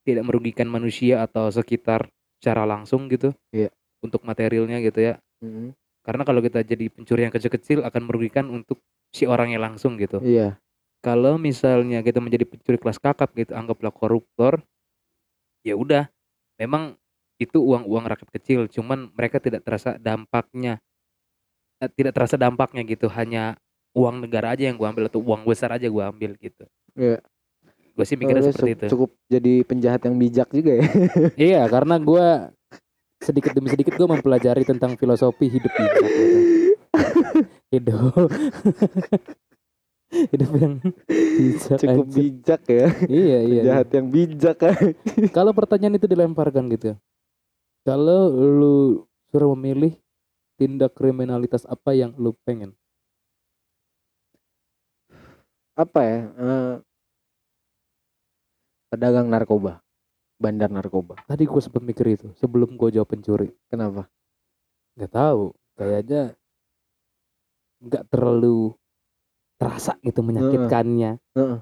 tidak 0.03 0.25
merugikan 0.25 0.65
manusia 0.67 1.21
atau 1.21 1.53
sekitar 1.53 2.09
secara 2.41 2.65
langsung 2.65 3.07
gitu 3.13 3.37
Iya. 3.53 3.69
untuk 4.01 4.25
materialnya 4.25 4.81
gitu 4.81 5.01
ya 5.13 5.15
Mm, 5.41 5.73
karena 6.05 6.23
kalau 6.25 6.45
kita 6.45 6.61
jadi 6.61 6.93
pencuri 6.93 7.25
yang 7.25 7.33
kecil-kecil 7.33 7.81
akan 7.81 8.03
merugikan 8.05 8.45
untuk 8.53 8.77
si 9.09 9.25
orangnya 9.25 9.57
langsung 9.57 9.97
gitu 9.97 10.21
Iya. 10.21 10.57
kalau 11.01 11.37
misalnya 11.37 12.01
kita 12.01 12.21
menjadi 12.21 12.45
pencuri 12.45 12.77
kelas 12.77 13.01
kakap 13.01 13.33
gitu 13.37 13.53
anggaplah 13.57 13.93
koruptor 13.93 14.61
ya 15.61 15.77
udah 15.77 16.09
memang 16.57 16.97
itu 17.37 17.57
uang-uang 17.57 18.05
rakyat 18.09 18.29
kecil 18.37 18.61
cuman 18.69 19.09
mereka 19.17 19.41
tidak 19.41 19.65
terasa 19.65 19.97
dampaknya 19.97 20.77
tidak 21.89 22.13
terasa 22.13 22.35
dampaknya 22.35 22.83
gitu 22.83 23.07
hanya 23.09 23.55
uang 23.91 24.21
negara 24.21 24.53
aja 24.53 24.67
yang 24.67 24.75
gua 24.75 24.91
ambil 24.91 25.07
atau 25.07 25.19
uang 25.19 25.41
besar 25.43 25.71
aja 25.73 25.87
gua 25.87 26.09
ambil 26.09 26.35
gitu 26.37 26.63
Iya. 26.93 27.17
gue 27.91 28.05
sih 28.05 28.15
Oh, 28.15 28.19
mikirnya 28.19 28.43
lu 28.43 28.51
seperti 28.51 28.71
itu 28.75 28.85
Cukup 28.89 29.11
jadi 29.27 29.53
penjahat 29.63 29.99
yang 30.03 30.15
bijak 30.15 30.47
juga 30.51 30.71
ya. 30.75 30.85
iya 31.51 31.61
karena 31.65 31.95
gua 31.97 32.51
sedikit 33.19 33.51
demi 33.51 33.67
sedikit 33.69 33.95
gua 33.95 34.11
mempelajari 34.11 34.63
tentang 34.63 34.95
filosofi 34.95 35.47
hidup 35.49 35.71
bijak 35.71 36.03
gitu. 36.03 36.23
hidup 37.71 38.29
hidup 40.35 40.51
yang 40.53 40.73
bijak 41.07 41.77
Cukup 41.79 42.05
aja. 42.05 42.13
bijak 42.13 42.61
ya. 42.67 42.87
iya 43.07 43.07
iya, 43.07 43.39
iya. 43.41 43.61
Penjahat 43.63 43.89
yang 43.91 44.07
bijak 44.09 44.57
kan. 44.59 44.75
kalau 45.31 45.51
pertanyaan 45.51 45.95
itu 45.95 46.05
dilemparkan 46.05 46.67
gitu 46.69 46.95
kalau 47.81 48.29
lu 48.31 48.75
suruh 49.29 49.53
memilih 49.55 49.95
tindak 50.61 50.93
kriminalitas 50.93 51.65
apa 51.65 51.97
yang 51.97 52.13
lu 52.15 52.37
pengen 52.45 52.77
Apa 55.73 56.01
ya? 56.05 56.19
eh, 56.29 56.75
pedagang 58.87 59.33
narkoba. 59.33 59.81
Bandar 60.37 60.69
narkoba. 60.69 61.21
tadi 61.25 61.45
gue 61.45 61.61
sempat 61.61 61.81
mikir 61.81 62.17
itu 62.17 62.33
sebelum 62.35 62.73
gue 62.73 62.97
jawab 62.97 63.13
pencuri 63.13 63.53
Kenapa? 63.69 64.09
nggak 64.97 65.13
tahu 65.13 65.53
kayaknya 65.77 66.33
nggak 67.79 68.09
terlalu 68.09 68.73
terasa 69.57 70.01
gitu 70.01 70.25
menyakitkannya 70.25 71.21
Heeh. 71.37 71.59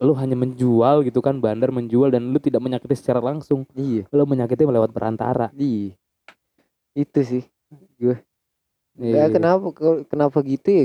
lu 0.00 0.12
hanya 0.16 0.32
menjual 0.32 1.04
gitu 1.04 1.20
kan 1.20 1.44
bandar 1.44 1.68
menjual 1.68 2.08
dan 2.08 2.32
lu 2.32 2.40
tidak 2.40 2.64
menyakiti 2.64 2.96
secara 2.96 3.20
langsung 3.20 3.68
Iya. 3.76 4.08
lu 4.08 4.24
menyakiti 4.24 4.64
melewat 4.64 4.96
perantara 4.96 5.52
Iya. 5.52 5.92
Itu 6.96 7.20
sih. 7.20 7.44
Gue. 7.98 8.16
Ya, 8.96 9.28
kenapa 9.28 9.68
kenapa 10.08 10.38
gitu 10.40 10.68
ya? 10.72 10.84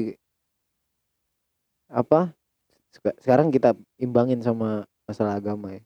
Apa? 1.88 2.36
Seka- 2.91 3.15
Sekarang 3.24 3.48
kita 3.52 3.76
imbangin 3.96 4.44
sama 4.44 4.84
masalah 5.08 5.39
agama 5.39 5.76
ya. 5.76 5.84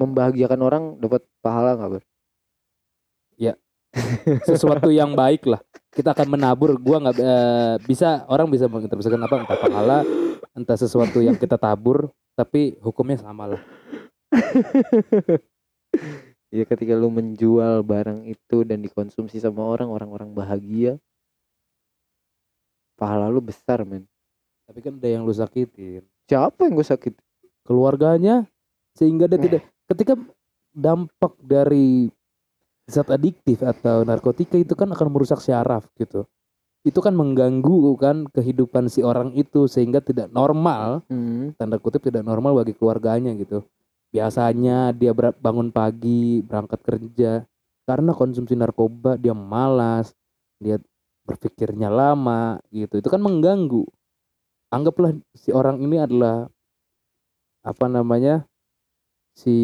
Membahagiakan 0.00 0.60
orang 0.64 0.84
dapat 0.96 1.20
pahala 1.44 1.76
nggak 1.76 2.00
ber? 2.00 2.04
sesuatu 4.46 4.88
yang 4.90 5.18
baik 5.18 5.46
lah 5.46 5.60
kita 5.90 6.14
akan 6.14 6.38
menabur 6.38 6.78
gua 6.78 7.02
nggak 7.02 7.16
eh, 7.18 7.74
bisa 7.84 8.22
orang 8.30 8.46
bisa 8.46 8.70
menginterpretasikan 8.70 9.26
apa 9.26 9.34
entah 9.42 9.58
pahala 9.58 9.98
entah 10.54 10.78
sesuatu 10.78 11.18
yang 11.18 11.34
kita 11.34 11.58
tabur 11.58 12.10
tapi 12.38 12.78
hukumnya 12.78 13.18
sama 13.18 13.56
lah 13.56 13.62
Ya 16.50 16.66
ketika 16.66 16.98
lu 16.98 17.14
menjual 17.14 17.86
barang 17.86 18.26
itu 18.26 18.66
dan 18.66 18.82
dikonsumsi 18.82 19.38
sama 19.38 19.62
orang, 19.62 19.86
orang-orang 19.86 20.34
bahagia, 20.34 20.98
pahala 23.00 23.32
lu 23.32 23.40
besar 23.40 23.80
men. 23.88 24.04
tapi 24.68 24.86
kan 24.86 24.94
ada 25.02 25.08
yang 25.08 25.26
lu 25.26 25.32
sakitin 25.34 26.04
Siapa 26.30 26.68
yang 26.68 26.78
gue 26.78 26.86
sakit? 26.86 27.14
keluarganya 27.66 28.46
sehingga 28.94 29.26
dia 29.30 29.38
tidak 29.38 29.62
ketika 29.90 30.14
dampak 30.70 31.34
dari 31.38 32.10
zat 32.86 33.06
adiktif 33.10 33.62
atau 33.62 34.02
narkotika 34.02 34.58
itu 34.58 34.74
kan 34.74 34.90
akan 34.90 35.06
merusak 35.10 35.38
syaraf 35.38 35.86
gitu 35.98 36.26
itu 36.82 36.98
kan 36.98 37.14
mengganggu 37.14 37.94
kan 37.98 38.26
kehidupan 38.30 38.90
si 38.90 39.02
orang 39.02 39.34
itu 39.38 39.66
sehingga 39.70 40.02
tidak 40.02 40.30
normal 40.34 41.02
Hmm. 41.06 41.52
tanda 41.58 41.78
kutip 41.78 42.02
tidak 42.02 42.22
normal 42.26 42.56
bagi 42.62 42.72
keluarganya 42.74 43.34
gitu. 43.36 43.62
Biasanya 44.10 44.90
dia 44.90 45.14
bangun 45.14 45.70
pagi 45.70 46.42
berangkat 46.42 46.80
kerja 46.82 47.46
karena 47.86 48.10
konsumsi 48.14 48.58
narkoba 48.58 49.14
dia 49.18 49.34
malas, 49.34 50.14
dia 50.58 50.78
berpikirnya 51.26 51.90
lama 51.90 52.58
gitu. 52.74 52.98
Itu 52.98 53.08
kan 53.10 53.22
mengganggu. 53.22 53.86
Anggaplah 54.70 55.14
si 55.34 55.50
orang 55.54 55.82
ini 55.82 55.98
adalah 55.98 56.46
apa 57.60 57.86
namanya 57.86 58.46
si 59.34 59.54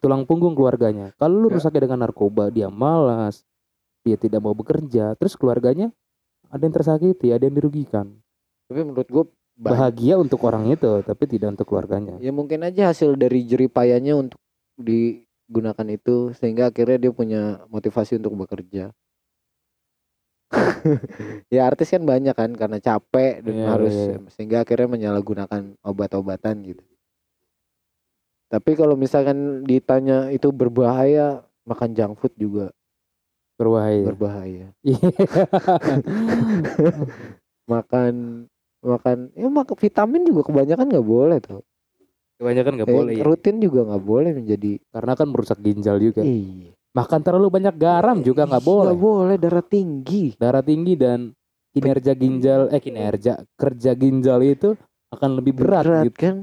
tulang 0.00 0.24
punggung 0.24 0.56
keluarganya. 0.56 1.12
Kalau 1.20 1.36
lu 1.44 1.48
Ya. 1.52 1.60
rusaknya 1.60 1.88
dengan 1.88 2.08
narkoba, 2.08 2.48
dia 2.48 2.68
malas, 2.72 3.44
dia 4.04 4.16
tidak 4.16 4.40
mau 4.44 4.52
bekerja, 4.56 5.16
terus 5.16 5.36
keluarganya 5.36 5.92
ada 6.52 6.62
yang 6.64 6.74
tersakiti, 6.76 7.34
ada 7.34 7.44
yang 7.48 7.56
dirugikan 7.58 8.14
Tapi 8.70 8.80
menurut 8.86 9.08
gue 9.10 9.24
bahagia 9.54 10.18
untuk 10.18 10.42
orang 10.42 10.66
itu 10.66 10.98
tapi 11.06 11.30
tidak 11.30 11.54
untuk 11.54 11.70
keluarganya 11.70 12.18
Ya 12.18 12.34
mungkin 12.34 12.66
aja 12.66 12.90
hasil 12.90 13.14
dari 13.14 13.46
jeripayanya 13.46 14.18
untuk 14.18 14.42
digunakan 14.74 15.86
itu 15.86 16.34
sehingga 16.34 16.74
akhirnya 16.74 17.06
dia 17.08 17.12
punya 17.14 17.62
motivasi 17.70 18.18
untuk 18.18 18.34
bekerja. 18.34 18.90
ya 21.54 21.60
artis 21.66 21.90
kan 21.90 22.02
banyak 22.02 22.34
kan 22.34 22.50
karena 22.54 22.78
capek 22.78 23.42
dan 23.42 23.54
Iya, 23.54 23.66
harus 23.70 23.94
iya. 23.94 24.16
sehingga 24.34 24.62
akhirnya 24.62 24.88
menyalahgunakan 24.90 25.78
obat-obatan 25.82 26.62
gitu. 26.62 26.84
Tapi 28.50 28.70
kalau 28.78 28.94
misalkan 28.94 29.66
ditanya 29.66 30.30
itu 30.30 30.54
berbahaya, 30.54 31.42
makan 31.66 31.90
junk 31.96 32.14
food 32.22 32.34
juga 32.38 32.66
berbahaya 33.54 34.02
berbahaya. 34.02 34.66
Iya. 34.82 34.98
Makan 37.72 38.14
makan 38.86 39.32
ya 39.32 39.48
makan 39.48 39.74
vitamin 39.74 40.22
juga 40.22 40.40
kebanyakan 40.44 40.86
nggak 40.86 41.06
boleh 41.06 41.38
tuh. 41.40 41.62
kebanyakan 42.34 42.72
nggak 42.74 42.88
Eh, 42.88 42.94
boleh 42.94 43.12
ya. 43.14 43.22
Rutin 43.22 43.56
juga 43.58 43.80
nggak 43.84 44.02
boleh 44.02 44.30
menjadi 44.32 44.72
karena 44.88 45.12
kan 45.14 45.26
merusak 45.26 45.58
ginjal 45.58 45.96
juga 45.96 46.20
Iya. 46.20 46.74
makan 46.90 47.20
terlalu 47.20 47.48
banyak 47.48 47.74
garam 47.74 48.18
juga 48.20 48.44
nggak 48.44 48.60
boleh 48.62 48.90
Nggak 48.90 49.00
boleh 49.00 49.36
darah 49.36 49.64
tinggi. 49.64 50.24
darah 50.36 50.60
tinggi 50.60 50.94
dan 50.94 51.32
kinerja 51.70 52.12
ginjal 52.12 52.68
eh 52.68 52.78
kinerja 52.78 53.32
kerja 53.52 53.90
ginjal 53.92 54.38
itu 54.40 54.76
akan 55.08 55.30
lebih 55.34 55.54
berat, 55.54 55.86
gitu 56.04 56.10
kan? 56.12 56.36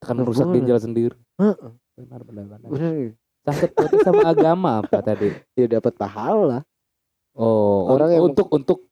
akan 0.00 0.12
nggak 0.12 0.18
merusak 0.20 0.46
boleh. 0.46 0.56
ginjal 0.56 0.78
sendiri 0.78 1.16
Heeh. 1.36 1.70
benar 1.96 2.20
benar 2.22 2.44
benar 2.46 2.68
sangkut 3.40 3.70
pautnya 3.72 3.98
sama 4.02 4.22
agama 4.26 4.70
apa 4.78 4.98
tadi 5.00 5.30
Ya 5.56 5.66
dapat 5.70 5.94
pahala. 5.94 6.60
oh 7.32 7.86
Orang 7.88 8.10
yang- 8.10 8.24
untuk 8.26 8.50
untuk 8.50 8.89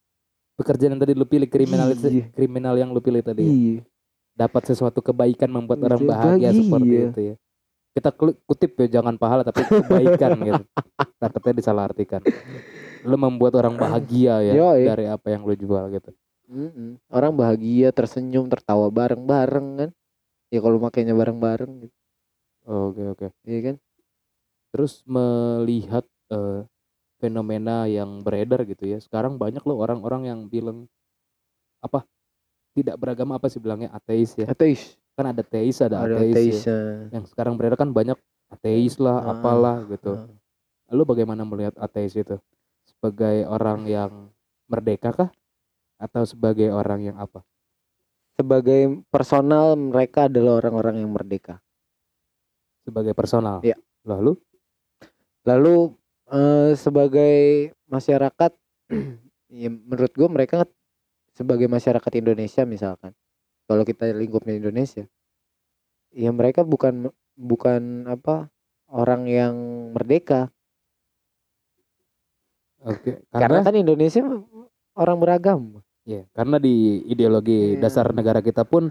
pekerjaan 0.59 0.93
yang 0.93 1.03
tadi 1.03 1.15
lu 1.15 1.23
pilih 1.23 1.47
kriminal 1.47 1.89
Iya. 1.89 2.27
kriminal 2.35 2.75
yang 2.75 2.91
lu 2.91 2.99
pilih 2.99 3.23
tadi 3.23 3.41
ya? 3.41 3.49
Iya. 3.49 3.81
dapat 4.35 4.63
sesuatu 4.67 4.99
kebaikan 4.99 5.51
membuat 5.51 5.83
orang 5.83 5.99
Iya, 5.99 6.09
bahagia 6.09 6.49
seperti 6.53 6.71
bahagia. 6.71 7.03
itu 7.09 7.21
ya. 7.21 7.35
Kita 7.91 8.09
kutip 8.47 8.71
ya 8.77 8.87
jangan 8.99 9.15
pahala 9.15 9.43
tapi 9.43 9.63
kebaikan 9.83 10.39
gitu. 10.39 10.63
Takutnya 11.19 11.55
disalahartikan. 11.57 12.23
Lu 13.03 13.19
membuat 13.19 13.59
orang 13.59 13.75
bahagia 13.75 14.39
ya 14.41 14.55
Yoi. 14.55 14.87
dari 14.87 15.07
apa 15.07 15.27
yang 15.31 15.43
lu 15.43 15.55
jual 15.55 15.91
gitu. 15.91 16.15
Mm-mm. 16.47 17.03
Orang 17.11 17.35
bahagia, 17.35 17.91
tersenyum, 17.91 18.47
tertawa 18.47 18.87
bareng-bareng 18.89 19.69
kan. 19.77 19.91
Ya 20.49 20.63
kalau 20.63 20.79
makainya 20.79 21.13
bareng-bareng 21.13 21.85
gitu. 21.85 21.95
Oke 22.63 23.03
oke. 23.05 23.27
Iya 23.43 23.61
kan? 23.65 23.77
Terus 24.71 25.03
melihat 25.03 26.07
eh, 26.31 26.63
fenomena 27.19 27.85
yang 27.91 28.23
beredar 28.23 28.63
gitu 28.65 28.87
ya. 28.87 28.99
Sekarang 28.99 29.37
banyak 29.37 29.63
loh 29.67 29.79
orang-orang 29.83 30.31
yang 30.31 30.41
bilang 30.47 30.87
apa? 31.79 32.07
Tidak 32.75 32.95
beragama 32.95 33.37
apa 33.37 33.51
sih 33.51 33.59
bilangnya 33.59 33.91
ateis 33.91 34.39
ya. 34.39 34.47
Ateis. 34.47 34.95
Kan 35.19 35.35
ada 35.35 35.43
teis 35.43 35.83
ada, 35.83 36.07
Ada 36.07 36.15
ateis. 36.23 36.35
ateis. 36.35 36.59
ya. 36.63 36.79
Yang 37.11 37.25
sekarang 37.35 37.59
beredar 37.59 37.75
kan 37.75 37.91
banyak 37.91 38.19
ateis 38.49 38.97
lah, 39.03 39.19
Ah, 39.21 39.35
apalah 39.35 39.83
gitu. 39.91 40.15
ah. 40.15 40.95
Lu 40.95 41.03
bagaimana 41.05 41.43
melihat 41.43 41.75
ateis 41.77 42.15
itu? 42.15 42.39
Sebagai 42.87 43.45
orang 43.45 43.85
yang 43.85 44.31
merdeka 44.71 45.11
kah? 45.13 45.31
Atau 45.99 46.23
sebagai 46.23 46.71
orang 46.71 47.03
yang 47.03 47.17
apa? 47.19 47.43
Sebagai 48.39 49.03
personal 49.11 49.75
mereka 49.75 50.31
adalah 50.31 50.63
orang-orang 50.63 51.03
yang 51.03 51.11
merdeka. 51.11 51.59
Sebagai 52.87 53.13
personal? 53.13 53.59
Iya. 53.67 53.75
Lalu? 54.07 54.39
Lalu 55.43 55.93
eh, 56.33 56.73
sebagai 56.77 57.37
masyarakat, 57.89 58.53
ya 59.63 59.69
menurut 59.73 60.13
gue 60.13 60.29
mereka 60.29 60.65
sebagai 61.33 61.67
masyarakat 61.71 62.13
Indonesia 62.19 62.63
misalkan, 62.69 63.13
kalau 63.69 63.85
kita 63.87 64.11
lingkupnya 64.13 64.59
Indonesia, 64.59 65.07
ya 66.13 66.31
mereka 66.33 66.65
bukan 66.65 67.09
bukan 67.39 68.09
apa 68.11 68.51
orang 68.91 69.29
yang 69.29 69.55
merdeka, 69.95 70.51
Oke. 72.83 73.23
karena 73.35 73.61
Karena, 73.61 73.67
kan 73.67 73.75
Indonesia 73.77 74.23
orang 74.99 75.17
beragama. 75.21 75.81
ya, 76.09 76.25
karena 76.33 76.57
di 76.57 77.05
ideologi 77.05 77.77
Iya. 77.77 77.85
dasar 77.85 78.09
negara 78.17 78.41
kita 78.41 78.65
pun 78.65 78.89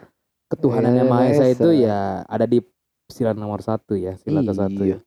ketuhanan 0.53 0.93
yang 0.93 1.09
Iya, 1.09 1.13
Maha 1.17 1.25
Esa 1.33 1.45
itu 1.49 1.69
ya 1.73 2.21
ada 2.29 2.45
di 2.45 2.61
sila 3.09 3.33
nomor 3.33 3.65
satu 3.65 3.97
ya, 3.97 4.13
sila 4.21 4.45
ke 4.45 4.53
satu 4.53 4.81
Iya. 4.85 4.95
ya. 4.95 5.06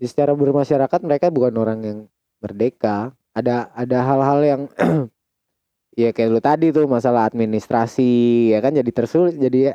Secara 0.00 0.34
bermasyarakat 0.34 1.00
mereka 1.04 1.30
bukan 1.30 1.54
orang 1.58 1.80
yang 1.82 1.98
merdeka. 2.42 3.14
Ada 3.34 3.70
ada 3.74 3.98
hal-hal 4.02 4.40
yang 4.46 4.62
ya 6.00 6.10
kayak 6.10 6.30
lu 6.30 6.40
tadi 6.42 6.70
tuh 6.74 6.86
masalah 6.90 7.26
administrasi 7.30 8.50
ya 8.50 8.58
kan 8.58 8.74
jadi 8.74 8.90
tersulit 8.90 9.38
jadi 9.38 9.72
ya 9.72 9.74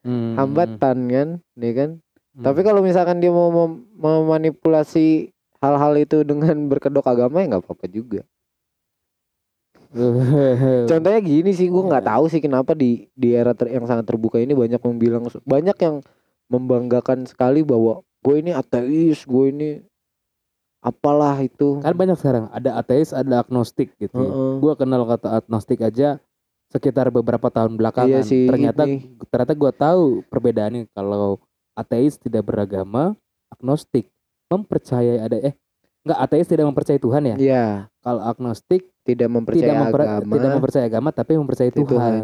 Hmm. 0.00 0.32
hambatan 0.32 0.96
kan, 1.12 1.28
ya 1.60 1.72
kan. 1.76 1.90
Hmm. 2.32 2.44
Tapi 2.44 2.60
kalau 2.64 2.80
misalkan 2.80 3.20
dia 3.20 3.28
mau 3.28 3.52
mem- 3.52 3.84
memanipulasi 4.00 5.28
hal-hal 5.60 5.92
itu 6.00 6.24
dengan 6.24 6.56
berkedok 6.72 7.04
agama 7.04 7.44
ya 7.44 7.52
nggak 7.52 7.68
apa-apa 7.68 7.86
juga. 7.92 8.24
Contohnya 10.90 11.20
gini 11.20 11.50
sih, 11.50 11.66
gue 11.66 11.82
nggak 11.82 12.06
tahu 12.06 12.30
sih 12.30 12.40
kenapa 12.40 12.72
di 12.78 13.10
di 13.12 13.34
era 13.34 13.52
ter- 13.52 13.74
yang 13.74 13.84
sangat 13.84 14.06
terbuka 14.06 14.38
ini 14.38 14.54
banyak 14.54 14.78
membilang 14.80 15.26
banyak 15.42 15.76
yang 15.82 15.96
membanggakan 16.48 17.26
sekali 17.26 17.60
bahwa 17.60 18.00
gue 18.20 18.34
ini 18.36 18.52
ateis, 18.52 19.24
gue 19.24 19.46
ini 19.48 19.70
apalah 20.80 21.36
itu. 21.40 21.76
kan 21.80 21.92
banyak 21.92 22.16
sekarang 22.16 22.48
ada 22.48 22.80
ateis, 22.80 23.12
ada 23.12 23.44
agnostik 23.44 23.92
gitu. 24.00 24.16
ya. 24.16 24.32
Heeh. 24.32 24.52
Gua 24.58 24.72
kenal 24.74 25.04
kata 25.04 25.44
agnostik 25.44 25.84
aja 25.84 26.16
sekitar 26.72 27.12
beberapa 27.12 27.52
tahun 27.52 27.76
belakangan. 27.76 28.08
Iya 28.08 28.20
sih, 28.24 28.48
ternyata 28.48 28.88
ini. 28.88 29.12
ternyata 29.28 29.52
gua 29.52 29.72
tahu 29.72 30.24
perbedaannya 30.32 30.88
kalau 30.96 31.36
ateis 31.76 32.16
tidak 32.16 32.48
beragama, 32.48 33.12
agnostik 33.52 34.08
mempercayai 34.48 35.20
ada 35.20 35.36
eh 35.38 35.54
enggak 36.00 36.18
ateis 36.18 36.48
tidak 36.48 36.64
mempercayai 36.64 36.96
Tuhan 36.98 37.22
ya. 37.28 37.36
Iya, 37.36 37.64
Kalau 38.00 38.22
agnostik 38.24 38.88
tidak 39.04 39.28
mempercayai 39.28 39.68
tidak 39.68 39.76
memper- 39.84 40.08
agama. 40.08 40.32
tidak 40.32 40.50
mempercayai 40.56 40.86
agama 40.88 41.08
tapi 41.12 41.32
mempercayai 41.36 41.72
Tuhan. 41.76 41.88
Tuhan. 41.92 42.16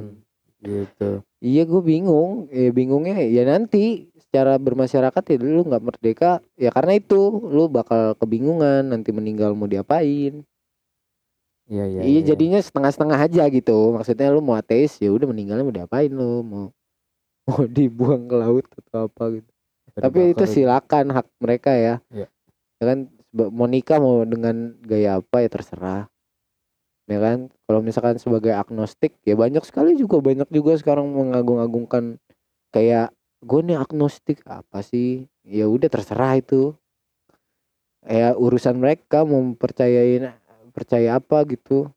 Gitu. 0.56 1.10
Iya, 1.46 1.62
gue 1.70 1.82
bingung. 1.86 2.50
Ya 2.50 2.74
bingungnya 2.74 3.22
ya 3.22 3.46
nanti 3.46 4.10
secara 4.18 4.58
bermasyarakat 4.58 5.22
ya 5.22 5.36
lu 5.38 5.62
nggak 5.62 5.84
merdeka 5.86 6.42
ya 6.58 6.74
karena 6.74 6.98
itu 6.98 7.16
lu 7.46 7.70
bakal 7.70 8.18
kebingungan 8.18 8.90
nanti 8.90 9.14
meninggal 9.14 9.54
mau 9.54 9.70
diapain. 9.70 10.42
Iya 11.66 11.84
iya. 11.86 12.00
iya 12.02 12.20
jadinya 12.22 12.58
setengah-setengah 12.58 13.18
aja 13.30 13.42
gitu. 13.50 13.94
Maksudnya 13.94 14.34
lu 14.34 14.42
mau 14.42 14.58
ateis 14.58 14.98
ya 14.98 15.10
udah 15.14 15.30
meninggalnya 15.30 15.62
mau 15.62 15.74
diapain 15.74 16.10
lu 16.10 16.42
mau 16.42 16.64
mau 17.46 17.62
dibuang 17.66 18.26
ke 18.26 18.36
laut 18.38 18.66
atau 18.66 19.06
apa 19.06 19.24
gitu. 19.38 19.50
Tapi 19.96 20.34
itu 20.34 20.44
silakan 20.50 21.14
hak 21.14 21.26
mereka 21.38 21.70
ya. 21.78 22.02
Iya. 22.10 22.26
Ya 22.82 22.84
kan 22.84 22.98
mau 23.32 23.70
nikah 23.70 24.02
mau 24.02 24.26
dengan 24.26 24.74
gaya 24.82 25.22
apa 25.22 25.46
ya 25.46 25.48
terserah. 25.48 26.10
Ya 27.06 27.18
kan? 27.22 27.38
Kalau 27.66 27.80
misalkan 27.82 28.18
sebagai 28.18 28.54
agnostik 28.54 29.18
ya 29.26 29.34
banyak 29.34 29.62
sekali 29.66 29.94
juga 29.98 30.22
banyak 30.22 30.46
juga 30.50 30.78
sekarang 30.78 31.10
mengagung-agungkan 31.10 32.18
kayak 32.70 33.14
gue 33.42 33.60
nih 33.62 33.78
agnostik 33.78 34.42
apa 34.46 34.82
sih? 34.82 35.26
Ya 35.46 35.70
udah 35.70 35.88
terserah 35.90 36.38
itu. 36.38 36.74
Ya 38.06 38.38
urusan 38.38 38.78
mereka 38.78 39.26
mau 39.26 39.42
percayain 39.58 40.34
percaya 40.70 41.18
apa 41.18 41.42
gitu. 41.48 41.90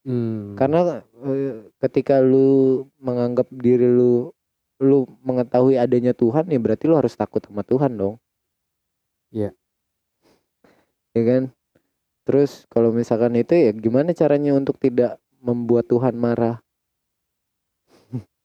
Hmm. 0.00 0.56
karena 0.56 1.04
eh, 1.28 1.60
ketika 1.76 2.24
lu 2.24 2.88
menganggap 3.04 3.52
diri 3.52 3.84
lu 3.84 4.32
lu 4.80 5.04
mengetahui 5.20 5.76
adanya 5.76 6.16
Tuhan 6.16 6.48
ya 6.48 6.56
berarti 6.56 6.88
lu 6.88 6.96
harus 6.96 7.12
takut 7.12 7.44
sama 7.44 7.60
Tuhan 7.60 8.00
dong. 8.00 8.16
Iya. 9.30 9.52
ya 11.14 11.22
kan 11.26 11.42
terus 12.30 12.50
kalau 12.70 12.94
misalkan 12.94 13.34
itu 13.34 13.54
ya 13.58 13.70
gimana 13.74 14.14
caranya 14.14 14.54
untuk 14.54 14.78
tidak 14.78 15.18
membuat 15.42 15.90
Tuhan 15.90 16.14
marah? 16.14 16.62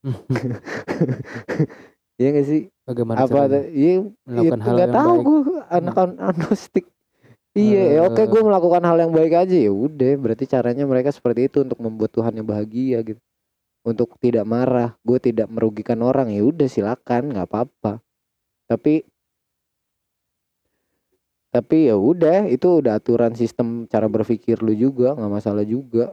Iya 2.19 2.29
gak 2.31 2.47
sih? 2.47 2.61
Bagaimana 2.87 3.27
apa 3.27 3.39
tuh? 3.51 3.63
iya 3.75 3.93
Melakukan 4.25 4.59
itu 4.59 4.67
hal 4.67 4.77
nggak 4.77 4.89
yang 4.89 4.97
tahu 4.97 5.13
baik. 5.13 5.27
gue 5.27 5.39
anak 5.69 5.95
agnostik 6.19 6.85
iya 7.55 7.83
ya 7.95 7.99
oke 8.07 8.21
Eh. 8.21 8.27
gue 8.31 8.41
melakukan 8.43 8.83
hal 8.87 8.97
yang 9.03 9.11
baik 9.15 9.33
aja 9.35 9.57
ya 9.67 9.71
udah. 9.71 10.11
Berarti 10.19 10.45
caranya 10.47 10.83
mereka 10.87 11.11
seperti 11.11 11.47
itu 11.51 11.63
untuk 11.65 11.79
membuat 11.83 12.11
Tuhan 12.15 12.33
yang 12.37 12.47
bahagia 12.47 12.99
gitu. 13.03 13.21
Untuk 13.85 14.17
tidak 14.23 14.45
marah 14.47 14.97
gue 15.05 15.19
tidak 15.21 15.47
merugikan 15.51 15.99
orang 16.03 16.31
ya 16.33 16.41
udah 16.45 16.67
silakan 16.69 17.33
nggak 17.35 17.47
apa-apa. 17.51 17.93
Tapi 18.69 19.05
tapi 21.55 21.87
ya 21.87 21.95
udah 21.95 22.51
itu 22.51 22.83
udah 22.83 22.99
aturan 22.99 23.31
sistem 23.31 23.87
cara 23.87 24.11
berpikir 24.11 24.59
lu 24.59 24.75
juga 24.75 25.15
nggak 25.15 25.31
masalah 25.31 25.63
juga 25.63 26.11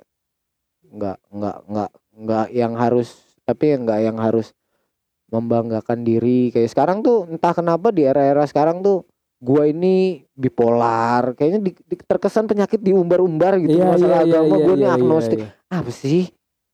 nggak 0.87 1.19
nggak 1.35 1.57
nggak 1.67 1.91
nggak 2.23 2.47
yang 2.55 2.79
harus 2.79 3.27
tapi 3.43 3.75
yang 3.75 3.83
nggak 3.83 4.01
yang 4.07 4.19
harus 4.23 4.55
membanggakan 5.35 6.07
diri 6.07 6.55
kayak 6.55 6.71
sekarang 6.71 7.03
tuh 7.03 7.27
entah 7.27 7.51
kenapa 7.51 7.91
di 7.91 8.07
era-era 8.07 8.47
sekarang 8.47 8.87
tuh 8.87 9.03
gua 9.43 9.67
ini 9.67 10.23
bipolar 10.39 11.35
kayaknya 11.35 11.59
di, 11.59 11.71
di- 11.75 12.07
terkesan 12.07 12.47
penyakit 12.47 12.79
diumbar-umbar 12.79 13.59
gitu 13.59 13.83
Iya, 13.83 13.99
masalah 13.99 14.23
iya, 14.23 14.23
iya, 14.23 14.39
agama 14.39 14.55
iya, 14.55 14.63
gue 14.63 14.75
nih 14.79 14.87
iya, 14.87 14.95
agnostik 14.95 15.39
iya. 15.43 15.51
apa 15.75 15.91
sih 15.91 16.23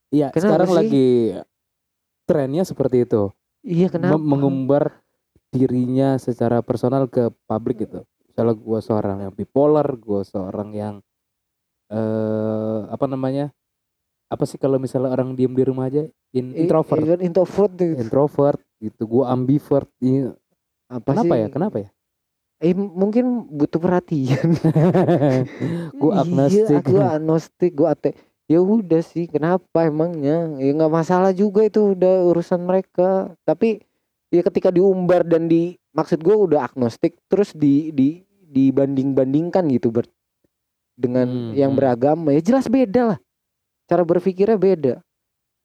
Iya, 0.09 0.29
sekarang 0.37 0.69
sih? 0.69 0.77
lagi 0.77 1.09
trennya 2.29 2.65
seperti 2.69 3.09
itu. 3.09 3.33
iya 3.65 3.89
kenapa 3.89 4.21
Mem- 4.21 4.29
mengumbar 4.29 4.85
dirinya 5.49 6.21
secara 6.21 6.61
personal 6.61 7.09
ke 7.09 7.33
publik 7.49 7.89
gitu. 7.89 8.05
Misalnya 8.39 8.55
gue 8.55 8.79
seorang 8.79 9.19
yang 9.27 9.35
bipolar, 9.35 9.89
gue 9.99 10.23
seorang 10.23 10.71
yang 10.71 10.95
eh 11.91 12.81
apa 12.87 13.11
namanya? 13.11 13.51
Apa 14.31 14.47
sih 14.47 14.63
kalau 14.63 14.79
misalnya 14.79 15.11
orang 15.11 15.35
diem 15.35 15.51
di 15.51 15.67
rumah 15.67 15.91
aja 15.91 16.07
in, 16.31 16.55
I- 16.55 16.71
introvert, 16.71 17.03
iya 17.03 17.19
kan, 17.19 17.21
introvert 17.27 17.73
introvert 17.99 18.61
gitu. 18.79 19.03
Gue 19.11 19.25
ambivert. 19.27 19.91
Iya. 19.99 20.39
apa 20.87 21.11
Kenapa 21.11 21.35
sih 21.35 21.43
ya? 21.43 21.49
Kenapa 21.51 21.77
ya? 21.83 21.91
eh 22.59 22.75
mungkin 22.75 23.47
butuh 23.55 23.79
perhatian 23.79 24.51
gue 26.03 26.13
agnostik. 26.15 26.75
iya, 26.75 26.83
gue 26.83 27.03
agnostik 27.07 27.71
gue 27.71 27.87
ate 27.87 28.11
ya 28.51 28.59
udah 28.59 28.99
sih 28.99 29.31
kenapa 29.31 29.87
emangnya 29.87 30.59
ya 30.59 30.71
nggak 30.75 30.91
masalah 30.91 31.31
juga 31.31 31.63
itu 31.63 31.95
udah 31.95 32.27
urusan 32.27 32.59
mereka 32.67 33.31
tapi 33.47 33.79
ya 34.35 34.43
ketika 34.43 34.75
diumbar 34.75 35.23
dan 35.23 35.47
di 35.47 35.79
maksud 35.95 36.19
gue 36.19 36.35
udah 36.35 36.67
agnostik 36.67 37.15
terus 37.31 37.55
di 37.55 37.95
di 37.95 38.27
dibanding 38.49 39.13
bandingkan 39.13 39.69
gitu 39.69 39.93
ber, 39.93 40.09
dengan 40.97 41.29
Hmm, 41.29 41.53
yang 41.55 41.71
hmm. 41.73 41.79
beragama 41.79 42.33
ya 42.33 42.41
jelas 42.41 42.67
beda 42.67 43.15
lah. 43.15 43.19
Cara 43.87 44.03
berpikirnya 44.03 44.57
beda. 44.57 44.95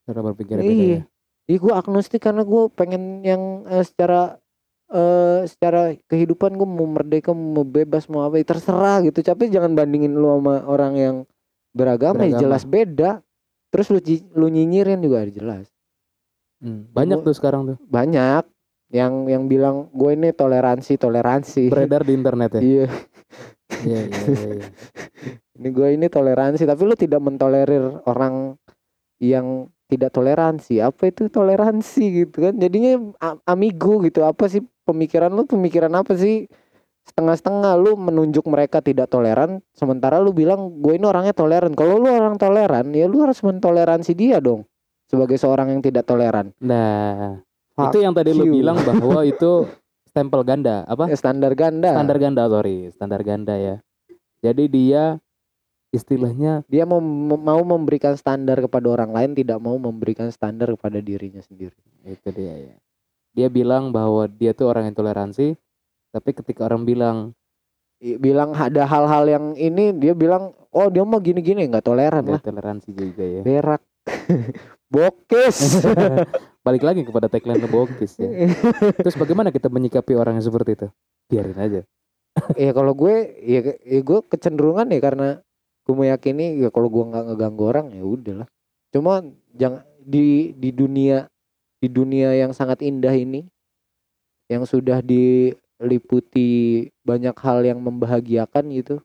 Cara 0.03 0.19
berpikir 0.21 0.59
beda 0.59 0.67
iya. 0.67 1.01
ya. 1.47 1.57
gue 1.59 1.73
agnostik 1.73 2.23
karena 2.23 2.43
gue 2.43 2.63
pengen 2.75 3.23
yang 3.23 3.41
eh, 3.67 3.83
secara 3.83 4.37
eh 4.93 5.47
secara 5.49 5.95
kehidupan 6.05 6.53
gue 6.53 6.67
mau 6.67 6.85
merdeka 6.85 7.33
mau 7.33 7.65
bebas 7.65 8.05
mau 8.07 8.27
apa 8.27 8.37
ya 8.39 8.45
terserah 8.45 9.01
gitu. 9.03 9.19
Tapi 9.19 9.49
jangan 9.49 9.73
bandingin 9.73 10.13
lu 10.13 10.27
sama 10.39 10.63
orang 10.67 10.93
yang 10.95 11.15
beragama, 11.73 12.23
ya 12.23 12.35
Beragama. 12.35 12.41
jelas 12.45 12.63
beda. 12.63 13.11
Terus 13.73 13.87
lu 13.89 13.99
lu 14.37 14.47
nyinyirin 14.53 15.01
juga 15.01 15.25
jelas. 15.25 15.65
Hmm, 16.61 16.87
Banyak 16.93 17.19
Gua- 17.19 17.25
tuh 17.27 17.35
sekarang 17.35 17.61
tuh. 17.73 17.77
Banyak 17.89 18.45
yang 18.93 19.25
yang 19.25 19.49
bilang 19.49 19.89
gue 19.89 20.13
ini 20.13 20.29
toleransi 20.29 21.01
toleransi. 21.01 21.73
Beredar 21.73 22.05
di 22.05 22.13
internet 22.13 22.49
ya. 22.57 22.61
iya. 22.61 22.87
Iya 23.83 23.99
iya 24.05 24.21
iya. 24.29 24.49
iya. 24.61 24.67
ini 25.57 25.69
gue 25.73 25.87
ini 25.97 26.07
toleransi 26.13 26.63
tapi 26.69 26.81
lu 26.85 26.93
tidak 26.93 27.17
mentolerir 27.25 28.05
orang 28.05 28.53
yang 29.17 29.65
tidak 29.89 30.13
toleransi. 30.13 30.77
Apa 30.77 31.09
itu 31.09 31.25
toleransi 31.25 32.03
gitu 32.21 32.37
kan? 32.49 32.53
Jadinya 32.53 33.01
amigo 33.49 33.97
gitu. 34.05 34.21
Apa 34.21 34.45
sih 34.45 34.61
pemikiran 34.85 35.33
lu? 35.33 35.49
Pemikiran 35.49 35.89
apa 35.97 36.13
sih? 36.13 36.45
Setengah-setengah 37.03 37.73
lu 37.75 37.99
menunjuk 37.99 38.47
mereka 38.47 38.79
tidak 38.79 39.11
toleran 39.11 39.59
sementara 39.75 40.23
lu 40.23 40.31
bilang 40.31 40.79
gue 40.79 40.93
ini 40.95 41.03
orangnya 41.09 41.33
toleran. 41.33 41.73
Kalau 41.73 41.97
lu 41.97 42.07
orang 42.13 42.37
toleran 42.37 42.93
ya 42.93 43.09
lu 43.09 43.25
harus 43.25 43.41
mentoleransi 43.41 44.13
dia 44.13 44.37
dong 44.39 44.63
sebagai 45.09 45.35
seorang 45.35 45.73
yang 45.73 45.81
tidak 45.83 46.07
toleran. 46.07 46.55
Nah, 46.63 47.43
Fuck 47.73 47.89
itu 47.89 47.97
yang 48.05 48.13
tadi 48.13 48.31
lu 48.33 48.45
you. 48.49 48.61
bilang 48.61 48.77
bahwa 48.85 49.25
itu 49.33 49.65
stempel 50.09 50.45
ganda, 50.45 50.85
apa? 50.85 51.09
Eh, 51.09 51.17
standar 51.17 51.57
ganda 51.57 51.89
Standar 51.89 52.17
ganda, 52.21 52.41
sorry, 52.45 52.93
standar 52.93 53.21
ganda 53.25 53.55
ya. 53.57 53.75
Jadi 54.43 54.69
dia 54.69 55.17
istilahnya 55.93 56.65
dia 56.65 56.89
mau 56.89 56.97
mau 57.37 57.61
memberikan 57.61 58.17
standar 58.17 58.57
kepada 58.57 58.89
orang 58.89 59.13
lain 59.13 59.37
tidak 59.37 59.61
mau 59.61 59.77
memberikan 59.77 60.33
standar 60.33 60.73
kepada 60.73 60.97
dirinya 60.97 61.37
sendiri 61.41 61.77
itu 62.01 62.29
dia 62.33 62.73
ya. 62.73 62.75
Dia 63.33 63.47
bilang 63.49 63.93
bahwa 63.93 64.25
dia 64.29 64.53
tuh 64.53 64.69
orang 64.69 64.89
yang 64.89 64.97
toleransi, 64.97 65.57
tapi 66.13 66.29
ketika 66.33 66.65
orang 66.65 66.85
bilang 66.85 67.17
bilang 68.19 68.51
ada 68.51 68.83
hal-hal 68.83 69.23
yang 69.25 69.45
ini 69.55 69.95
dia 69.95 70.11
bilang 70.11 70.51
oh 70.75 70.87
dia 70.91 71.07
mah 71.07 71.23
gini-gini 71.23 71.71
nggak 71.71 71.87
toleran 71.87 72.19
lah 72.27 72.35
nggak 72.35 72.51
toleransi 72.51 72.89
juga 72.91 73.23
ya. 73.23 73.41
berak 73.47 73.81
bokes 74.93 75.79
Balik 76.63 76.83
lagi 76.87 77.03
kepada 77.03 77.27
tagline 77.27 77.67
bokis 77.67 78.15
ya. 78.17 78.31
Terus 79.03 79.19
bagaimana 79.19 79.51
kita 79.51 79.67
menyikapi 79.67 80.15
orang 80.15 80.39
yang 80.39 80.47
seperti 80.47 80.79
itu? 80.79 80.87
Biarin 81.27 81.59
aja. 81.59 81.81
ya 82.63 82.71
kalau 82.73 82.93
gue 82.97 83.15
ya, 83.45 83.59
ya 83.83 84.01
gue 84.01 84.19
kecenderungan 84.25 84.89
ya 84.89 84.99
karena 85.03 85.27
gue 85.83 85.95
meyakini 85.95 86.63
ya 86.63 86.69
kalau 86.71 86.89
gue 86.89 87.03
nggak 87.03 87.23
ngeganggu 87.29 87.63
orang 87.67 87.87
ya 87.91 88.03
udahlah 88.03 88.47
cuma 88.93 89.21
jangan 89.53 89.83
di 89.99 90.55
di 90.55 90.69
dunia 90.71 91.27
di 91.83 91.87
dunia 91.91 92.31
yang 92.33 92.55
sangat 92.55 92.79
indah 92.81 93.11
ini 93.11 93.43
yang 94.47 94.63
sudah 94.63 95.03
diliputi 95.03 96.87
banyak 97.03 97.35
hal 97.35 97.59
yang 97.67 97.83
membahagiakan 97.83 98.71
gitu 98.71 98.95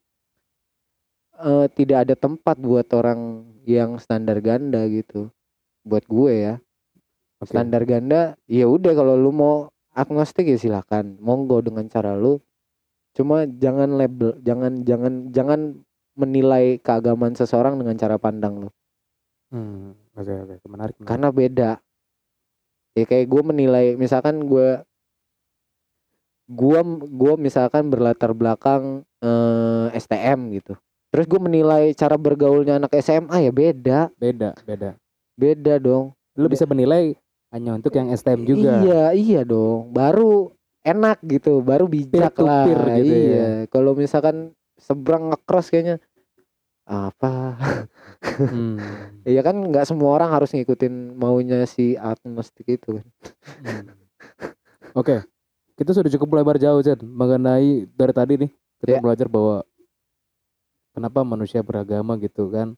eh, 1.43 1.67
tidak 1.75 2.09
ada 2.09 2.15
tempat 2.15 2.57
buat 2.63 2.87
orang 2.95 3.43
yang 3.67 3.99
standar 3.99 4.39
ganda 4.39 4.87
gitu 4.87 5.35
buat 5.83 6.07
gue 6.07 6.33
ya 6.33 6.55
Oke. 7.39 7.55
standar 7.55 7.87
ganda 7.87 8.35
ya 8.51 8.67
udah 8.67 8.93
kalau 8.93 9.15
lu 9.15 9.31
mau 9.31 9.55
agnostik 9.95 10.47
ya 10.47 10.59
silakan 10.59 11.19
monggo 11.23 11.63
dengan 11.63 11.87
cara 11.87 12.19
lu 12.19 12.43
cuma 13.15 13.47
jangan 13.47 13.95
label 13.95 14.35
jangan 14.43 14.83
jangan 14.83 15.31
jangan 15.31 15.61
menilai 16.19 16.83
keagamaan 16.83 17.35
seseorang 17.35 17.79
dengan 17.79 17.95
cara 17.95 18.19
pandang 18.19 18.67
lu 18.67 18.71
Hmm, 19.49 19.97
oke 20.13 20.29
oke, 20.29 20.55
menarik. 20.69 20.95
menarik. 21.01 21.07
karena 21.09 21.29
beda 21.33 21.71
ya 22.93 23.05
kayak 23.07 23.27
gue 23.27 23.43
menilai 23.43 23.87
misalkan 23.95 24.45
gue 24.45 24.83
gua 26.49 26.81
gua 27.07 27.35
misalkan 27.37 27.89
berlatar 27.89 28.33
belakang 28.33 29.05
eh, 29.21 29.87
STM 29.95 30.53
gitu 30.53 30.77
terus 31.09 31.25
gue 31.25 31.41
menilai 31.41 31.97
cara 31.97 32.21
bergaulnya 32.21 32.77
anak 32.77 32.93
SMA 33.01 33.49
ya 33.49 33.53
beda 33.53 34.01
Beda, 34.17 34.53
beda. 34.65 34.91
beda 35.35 35.75
dong 35.81 36.13
Lu 36.39 36.47
bisa 36.47 36.69
menilai 36.69 37.19
hanya 37.49 37.75
untuk 37.75 37.93
yang 37.93 38.09
STM 38.11 38.45
juga. 38.45 38.73
Iya, 38.81 39.03
iya 39.13 39.41
dong. 39.43 39.91
Baru 39.91 40.53
enak 40.83 41.21
gitu, 41.25 41.61
baru 41.61 41.85
bijak 41.87 42.33
Peer 42.33 42.45
lah. 42.45 42.65
peer 42.65 42.81
gitu 43.01 43.15
ya. 43.15 43.25
iya. 43.25 43.49
Kalau 43.69 43.93
misalkan 43.93 44.53
seberang 44.77 45.33
ngecross 45.33 45.69
kayaknya 45.69 45.97
apa? 46.85 47.57
Hmm. 48.41 48.79
Iya 49.29 49.45
kan 49.45 49.61
nggak 49.61 49.85
semua 49.85 50.17
orang 50.17 50.33
harus 50.33 50.57
ngikutin 50.57 51.13
maunya 51.13 51.69
si 51.69 51.93
agnostik 51.95 52.65
itu 52.65 52.97
kan. 52.97 53.07
Hmm. 53.61 53.93
Oke, 54.97 55.21
kita 55.77 55.93
sudah 55.93 56.09
cukup 56.09 56.41
lebar 56.41 56.57
jauh 56.57 56.81
Chen 56.81 56.97
mengenai 57.05 57.85
dari 57.93 58.13
tadi 58.17 58.35
nih 58.41 58.51
kita 58.81 58.89
Ya. 58.89 59.01
belajar 59.05 59.29
bahwa 59.29 59.61
kenapa 60.97 61.21
manusia 61.23 61.61
beragama 61.61 62.17
gitu 62.17 62.49
kan, 62.49 62.73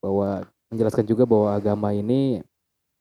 bahwa 0.00 0.48
menjelaskan 0.72 1.04
juga 1.04 1.28
bahwa 1.28 1.52
agama 1.52 1.92
ini 1.92 2.40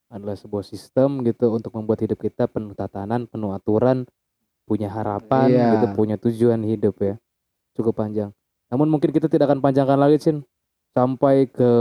adalah 0.09 0.33
sebuah 0.33 0.65
sistem 0.65 1.21
gitu 1.21 1.53
untuk 1.53 1.69
membuat 1.71 2.01
hidup 2.01 2.17
kita 2.17 2.49
penuh 2.49 2.73
tatanan, 2.73 3.29
penuh 3.29 3.53
aturan, 3.53 4.09
punya 4.65 4.89
harapan 4.89 5.47
Iya. 5.47 5.67
gitu, 5.77 5.85
punya 5.93 6.15
tujuan 6.17 6.61
hidup 6.61 6.97
ya, 6.99 7.15
cukup 7.73 7.93
panjang. 7.95 8.33
Namun 8.69 8.89
mungkin 8.89 9.09
kita 9.09 9.29
tidak 9.29 9.49
akan 9.49 9.61
panjangkan 9.61 9.97
lagi 9.97 10.17
Chin 10.19 10.37
sampai 10.93 11.45
ke 11.45 11.71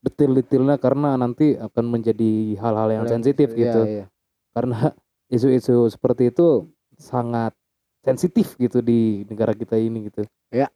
detail-detailnya 0.00 0.76
karena 0.76 1.16
nanti 1.16 1.56
akan 1.56 1.84
menjadi 1.88 2.56
hal-hal 2.56 2.88
yang 2.92 3.04
sensitif 3.08 3.52
Iya, 3.52 3.58
gitu. 3.58 3.80
iya. 3.84 4.04
Karena 4.52 4.92
isu-isu 5.34 5.88
seperti 5.88 6.30
itu 6.30 6.68
sangat 6.96 7.52
sensitif 8.00 8.54
gitu 8.56 8.80
di 8.80 9.24
negara 9.26 9.52
kita 9.52 9.76
ini 9.76 10.08
gitu. 10.08 10.22
Ya 10.52 10.68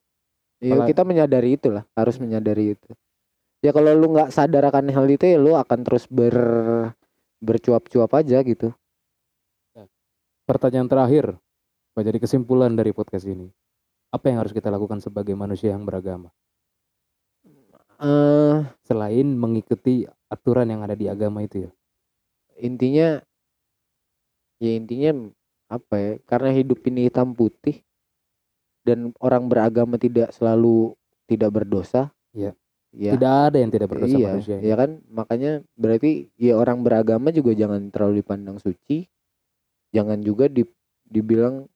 Apalagi- 0.61 0.93
kita 0.93 1.03
menyadari 1.05 1.57
itulah, 1.57 1.85
harus 1.95 2.21
menyadari 2.21 2.77
itu. 2.77 2.91
Ya 3.61 3.77
kalau 3.77 3.93
lu 3.93 4.17
nggak 4.17 4.33
sadar 4.33 4.73
akan 4.73 4.89
hal 4.89 5.07
itu 5.09 5.25
ya 5.29 5.37
lu 5.37 5.53
akan 5.53 5.85
terus 5.85 6.09
ber 6.09 6.37
bercuap-cuap 7.41 8.11
aja 8.17 8.41
gitu. 8.45 8.73
Pertanyaan 10.49 10.91
terakhir, 10.91 11.39
menjadi 11.95 12.19
kesimpulan 12.27 12.75
dari 12.75 12.91
podcast 12.91 13.29
ini. 13.29 13.49
Apa 14.11 14.33
yang 14.33 14.43
harus 14.43 14.51
kita 14.51 14.67
lakukan 14.73 14.99
sebagai 14.99 15.37
manusia 15.39 15.71
yang 15.71 15.87
beragama 15.87 16.35
eh 18.01 18.57
selain 18.89 19.29
mengikuti 19.37 20.09
aturan 20.33 20.73
yang 20.73 20.81
ada 20.81 20.97
di 20.97 21.07
agama 21.07 21.45
itu 21.45 21.69
ya? 21.69 21.71
intinya 22.61 23.21
ya 24.61 24.73
intinya 24.77 25.11
apa 25.69 25.95
ya? 25.97 26.13
Karena 26.29 26.51
hidup 26.53 26.81
ini 26.89 27.09
hitam 27.09 27.33
putih 27.33 27.81
dan 28.85 29.13
orang 29.21 29.49
beragama 29.49 30.01
tidak 30.01 30.33
selalu 30.33 30.97
tidak 31.29 31.53
berdosa. 31.53 32.13
Iya. 32.33 32.57
Ya. 32.91 33.15
Tidak 33.15 33.35
ada 33.55 33.57
yang 33.63 33.71
tidak 33.71 33.87
berdosa 33.87 34.19
iya, 34.19 34.29
manusia. 34.35 34.59
ya 34.59 34.75
kan 34.75 34.99
makanya 35.07 35.63
berarti 35.79 36.27
ya 36.35 36.59
orang 36.59 36.83
beragama 36.83 37.31
juga 37.31 37.55
jangan 37.55 37.87
terlalu 37.95 38.19
dipandang 38.19 38.59
suci, 38.59 39.07
jangan 39.95 40.19
juga 40.27 40.51
di, 40.51 40.67
dibilang 41.07 41.71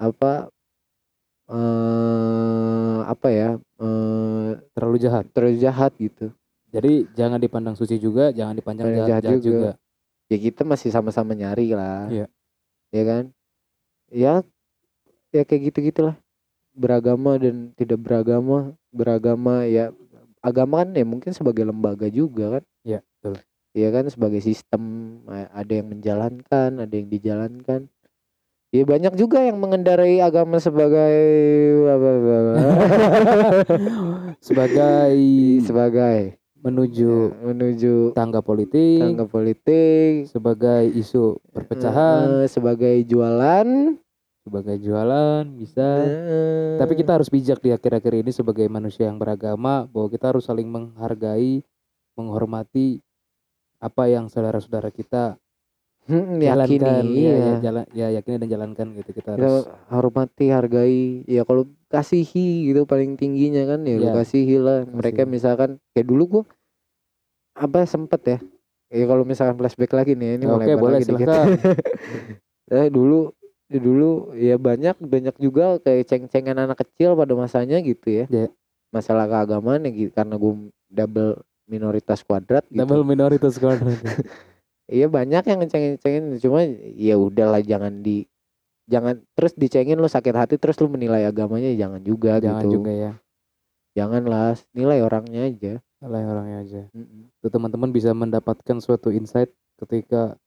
apa 0.00 0.48
eh 1.48 2.98
apa 3.04 3.28
ya 3.28 3.50
eh 3.60 4.52
Terlalu 4.72 4.96
jahat. 5.02 5.24
terlalu 5.36 5.56
jahat 5.60 5.92
gitu. 6.00 6.32
Jadi 6.72 7.08
jangan 7.16 7.36
dipandang 7.40 7.76
suci 7.76 7.96
juga, 8.00 8.32
jangan 8.32 8.56
dipandang 8.56 8.88
jahat, 8.92 9.08
jahat 9.12 9.22
jahat 9.28 9.40
juga. 9.44 9.44
juga. 9.44 9.70
Ya 10.28 10.36
kita 10.40 10.62
masih 10.64 10.88
sama-sama 10.92 11.32
nyari 11.32 11.72
lah, 11.72 12.08
Iya. 12.08 12.26
ya 12.92 13.02
kan? 13.04 13.24
Ya 14.08 14.32
ya 15.32 15.42
kayak 15.44 15.72
gitu 15.72 15.78
gitulah 15.92 16.16
beragama 16.72 17.36
dan 17.36 17.72
tidak 17.76 18.00
beragama 18.00 18.72
beragama 18.90 19.68
ya 19.68 19.92
agama 20.40 20.84
kan 20.84 20.94
ya 20.94 21.04
mungkin 21.04 21.34
sebagai 21.34 21.66
lembaga 21.66 22.08
juga 22.08 22.58
kan 22.58 22.64
Iya, 22.86 23.00
betul. 23.04 23.34
Iya 23.76 23.88
kan 23.92 24.04
sebagai 24.08 24.40
sistem 24.40 24.82
ada 25.28 25.72
yang 25.72 25.92
menjalankan, 25.92 26.70
ada 26.82 26.94
yang 26.94 27.08
dijalankan. 27.12 27.86
Ya 28.68 28.84
banyak 28.84 29.16
juga 29.16 29.40
yang 29.40 29.56
mengendarai 29.60 30.20
agama 30.20 30.60
sebagai 30.60 31.16
Sebagai 34.46 35.16
sebagai 35.64 36.36
menuju 36.58 37.32
ya, 37.32 37.38
menuju 37.48 37.94
tangga 38.12 38.42
politik, 38.42 39.00
tangga 39.00 39.24
politik, 39.24 40.26
sebagai 40.26 40.90
isu 40.90 41.38
perpecahan, 41.54 42.44
eh, 42.44 42.50
sebagai 42.50 42.96
jualan. 43.06 43.96
Sebagai 44.48 44.80
jualan 44.80 45.44
bisa. 45.54 45.84
eh, 46.08 46.80
Tapi 46.80 46.92
kita 46.96 47.20
harus 47.20 47.28
bijak 47.28 47.60
di 47.60 47.70
akhir-akhir 47.70 48.24
ini 48.24 48.32
sebagai 48.32 48.64
manusia 48.66 49.06
yang 49.06 49.20
beragama 49.20 49.84
bahwa 49.86 50.08
kita 50.08 50.32
harus 50.32 50.48
saling 50.48 50.66
menghargai, 50.66 51.60
menghormati 52.16 53.04
apa 53.78 54.10
yang 54.10 54.26
saudara-saudara 54.26 54.90
kita 54.90 55.38
hmm, 56.10 56.40
jalankan, 56.40 56.66
yakini, 56.66 57.14
ya, 57.14 57.30
iya. 57.30 57.36
ya, 57.38 57.54
jalan, 57.62 57.84
ya 57.94 58.06
yakini 58.10 58.36
dan 58.40 58.48
jalankan 58.48 58.86
gitu 58.96 59.10
kita 59.12 59.36
Kita 59.36 59.46
harus. 59.46 59.68
hormati, 59.86 60.46
hargai. 60.50 60.98
Ya 61.28 61.44
kalau 61.44 61.68
kasihi 61.86 62.72
gitu 62.72 62.88
paling 62.88 63.14
tingginya 63.14 63.62
kan 63.68 63.86
ya 63.86 63.96
Iya. 64.00 64.12
kasihi 64.18 64.56
lah. 64.58 64.82
Mereka 64.88 65.28
misalkan 65.28 65.78
kayak 65.94 66.08
dulu 66.08 66.24
gua 66.26 66.44
apa 67.54 67.86
sempet 67.86 68.20
ya. 68.24 68.38
Ya 68.88 69.04
kalau 69.04 69.22
misalkan 69.22 69.54
flashback 69.60 69.92
lagi 69.92 70.16
nih 70.16 70.40
ini 70.40 70.44
Oke 70.48 70.72
melebar 70.72 70.80
boleh 70.80 70.94
lagi 70.98 71.12
dikit. 71.12 71.28
Eh 72.68 72.92
dulu 72.92 73.32
dulu 73.68 74.32
ya 74.32 74.56
banyak 74.56 74.96
banyak 74.96 75.36
juga 75.36 75.76
kayak 75.84 76.08
ceng-cengan 76.08 76.56
anak 76.56 76.80
kecil 76.80 77.12
pada 77.12 77.36
masanya 77.36 77.76
gitu 77.84 78.24
ya. 78.24 78.24
Iya. 78.32 78.48
Masalah 78.88 79.28
keagamaan 79.28 79.84
ya 79.84 79.92
gitu 79.92 80.10
karena 80.16 80.40
gue 80.40 80.72
double 80.88 81.44
minoritas 81.68 82.24
kuadrat 82.24 82.64
gitu. 82.72 82.80
Double 82.80 83.04
minoritas 83.04 83.60
kuadrat. 83.60 84.00
Iya 84.88 85.04
banyak 85.04 85.44
yang 85.44 85.60
ngecengin-cengin 85.60 86.40
cuma 86.40 86.64
ya 86.96 87.20
udahlah 87.20 87.60
jangan 87.60 88.00
di 88.00 88.24
jangan 88.88 89.20
terus 89.36 89.52
dicengin 89.52 90.00
lu 90.00 90.08
sakit 90.08 90.32
hati 90.32 90.56
terus 90.56 90.80
lu 90.80 90.88
menilai 90.88 91.28
agamanya 91.28 91.68
jangan 91.76 92.00
juga 92.00 92.40
Jangan 92.40 92.64
gitu. 92.64 92.80
juga 92.80 92.92
ya. 92.96 93.12
Janganlah 93.92 94.56
nilai 94.72 95.04
orangnya 95.04 95.44
aja. 95.44 95.72
Salah 96.00 96.24
orangnya 96.24 96.58
aja. 96.64 96.82
Mm-mm. 96.96 97.28
Tuh 97.44 97.50
teman-teman 97.52 97.92
bisa 97.92 98.16
mendapatkan 98.16 98.80
suatu 98.80 99.12
insight 99.12 99.52
ketika 99.76 100.40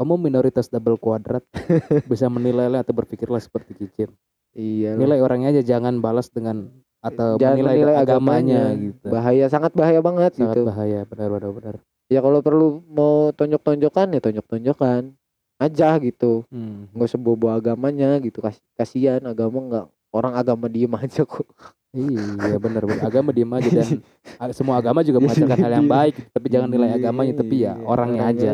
kamu 0.00 0.16
minoritas 0.16 0.72
double 0.72 0.96
kuadrat 0.96 1.44
bisa 2.10 2.32
menilailah 2.32 2.80
atau 2.80 2.96
berpikirlah 2.96 3.36
seperti 3.36 3.76
Kicin. 3.76 4.08
Iya. 4.56 4.96
Nilai 4.96 5.20
orangnya 5.20 5.52
aja 5.52 5.62
jangan 5.62 6.00
balas 6.00 6.32
dengan 6.32 6.72
atau 7.04 7.36
Jangan 7.36 7.60
menilai, 7.60 7.74
menilai 7.76 7.96
agamanya, 8.00 8.60
agamanya. 8.72 8.84
gitu. 8.88 9.06
Bahaya 9.12 9.44
sangat 9.46 9.72
bahaya 9.76 10.00
banget 10.00 10.32
Sangat 10.40 10.56
gitu. 10.56 10.60
bahaya 10.64 11.00
benar 11.04 11.28
benar 11.28 11.50
benar. 11.52 11.74
Ya 12.08 12.18
kalau 12.18 12.40
perlu 12.40 12.80
mau 12.88 13.28
tonjok-tonjokan 13.30 14.16
ya 14.16 14.20
tonjok-tonjokan 14.24 15.12
aja 15.60 15.88
gitu. 16.00 16.48
Hmm. 16.48 16.88
nggak 16.96 17.08
usah 17.12 17.20
bawa 17.20 17.60
agamanya 17.60 18.16
gitu 18.24 18.40
Kas 18.40 18.56
kasihan 18.74 19.20
agama 19.28 19.60
nggak 19.60 19.86
orang 20.10 20.32
agama 20.32 20.66
diem 20.72 20.90
aja 20.96 21.28
kok 21.28 21.44
Iya 21.90 22.54
benar 22.62 22.86
benar. 22.86 23.02
Agama 23.02 23.34
diem 23.34 23.50
aja 23.50 23.70
dan 23.82 23.90
semua 24.56 24.78
agama 24.78 25.02
juga 25.02 25.18
mengajarkan 25.18 25.58
hal 25.58 25.72
yang 25.82 25.90
baik, 25.90 26.14
tapi 26.30 26.46
jangan 26.46 26.70
nilai 26.70 26.94
agamanya, 26.94 27.34
tapi 27.34 27.54
ya 27.66 27.74
Iya, 27.74 27.82
orangnya 27.82 28.22
aja. 28.30 28.50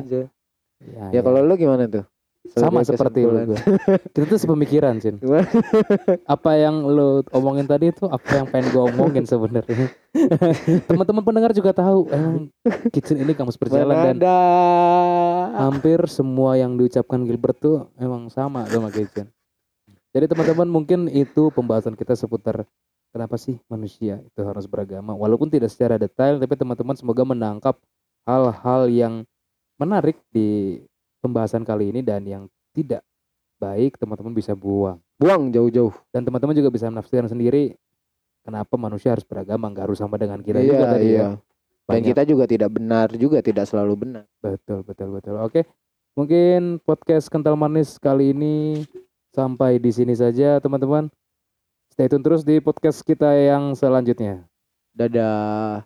Ya, 0.81 1.09
ya 1.09 1.21
kalau 1.25 1.41
lu 1.41 1.57
gimana 1.57 1.89
tuh 1.89 2.05
sama 2.55 2.87
seperti 2.87 3.27
lu 3.27 3.53
gua. 3.53 3.59
Kita 4.15 4.25
tuh 4.31 4.39
sepemikiran. 4.39 5.03
Gimana? 5.03 5.49
Apa 6.29 6.55
yang 6.55 6.87
lu 6.87 7.27
omongin 7.35 7.67
tadi 7.67 7.91
itu 7.91 8.07
apa 8.07 8.43
yang 8.43 8.47
pengen 8.47 8.71
gua 8.71 8.83
omongin 8.91 9.27
sebenarnya. 9.27 9.91
Teman-teman 10.89 11.23
pendengar 11.27 11.51
juga 11.51 11.75
tahu 11.75 12.07
emang 12.15 12.49
kitchen 12.95 13.19
ini 13.19 13.35
kamus 13.35 13.59
berjalan 13.59 14.15
dan 14.15 14.17
hampir 15.59 15.99
semua 16.07 16.55
yang 16.55 16.79
diucapkan 16.79 17.27
Gilbert 17.27 17.59
tuh 17.59 17.91
emang 17.99 18.31
sama 18.31 18.65
sama 18.71 18.89
kitchen. 18.95 19.27
Jadi 20.15 20.33
teman-teman 20.33 20.69
mungkin 20.71 21.01
itu 21.13 21.53
pembahasan 21.53 21.93
kita 21.93 22.17
seputar 22.17 22.65
kenapa 23.13 23.37
sih 23.37 23.61
manusia 23.69 24.23
itu 24.25 24.41
harus 24.41 24.65
beragama. 24.65 25.13
Walaupun 25.13 25.53
tidak 25.53 25.69
secara 25.69 26.01
detail, 26.01 26.41
tapi 26.41 26.57
teman-teman 26.57 26.97
semoga 26.97 27.21
menangkap 27.21 27.77
hal-hal 28.25 28.89
yang 28.89 29.15
menarik 29.77 30.17
di 30.33 30.81
pembahasan 31.21 31.65
kali 31.65 31.93
ini 31.93 32.01
dan 32.05 32.25
yang 32.25 32.45
tidak 32.77 33.05
baik 33.57 33.97
teman-teman 33.97 34.37
bisa 34.37 34.53
buang. 34.53 35.01
buang 35.17 35.49
jauh-jauh 35.49 35.97
Dan 36.13 36.29
teman-teman 36.29 36.53
juga 36.53 36.69
bisa 36.69 36.93
menafsirkan 36.93 37.33
sendiri 37.33 37.73
kenapa 38.45 38.77
manusia 38.77 39.17
harus 39.17 39.25
beragama, 39.25 39.73
nggak 39.73 39.85
harus 39.89 39.99
sama 39.99 40.21
dengan 40.21 40.39
kita 40.45 40.61
iya 40.61 40.71
juga 40.71 40.85
tadi 40.93 41.07
iya 41.09 41.19
ya. 41.19 41.29
dan 41.89 42.01
kita 42.05 42.23
juga 42.23 42.45
tidak 42.47 42.71
benar 42.71 43.09
juga 43.19 43.39
tidak 43.43 43.67
selalu 43.67 43.95
benar 44.07 44.25
Betul, 44.39 44.87
betul, 44.87 45.09
betul. 45.11 45.35
Oke. 45.43 45.67
Mungkin 46.17 46.81
podcast 46.81 47.29
kental 47.29 47.59
manis 47.61 48.01
kali 48.01 48.33
ini 48.33 48.87
sampai 49.37 49.77
di 49.77 49.93
sini 49.93 50.17
saja, 50.17 50.57
teman-teman. 50.65 51.13
Stay 51.93 52.09
tune 52.09 52.25
terus 52.25 52.41
di 52.41 52.57
podcast 52.61 53.05
kita 53.05 53.33
yang 53.37 53.77
selanjutnya. 53.77 54.45
dadah 54.97 55.85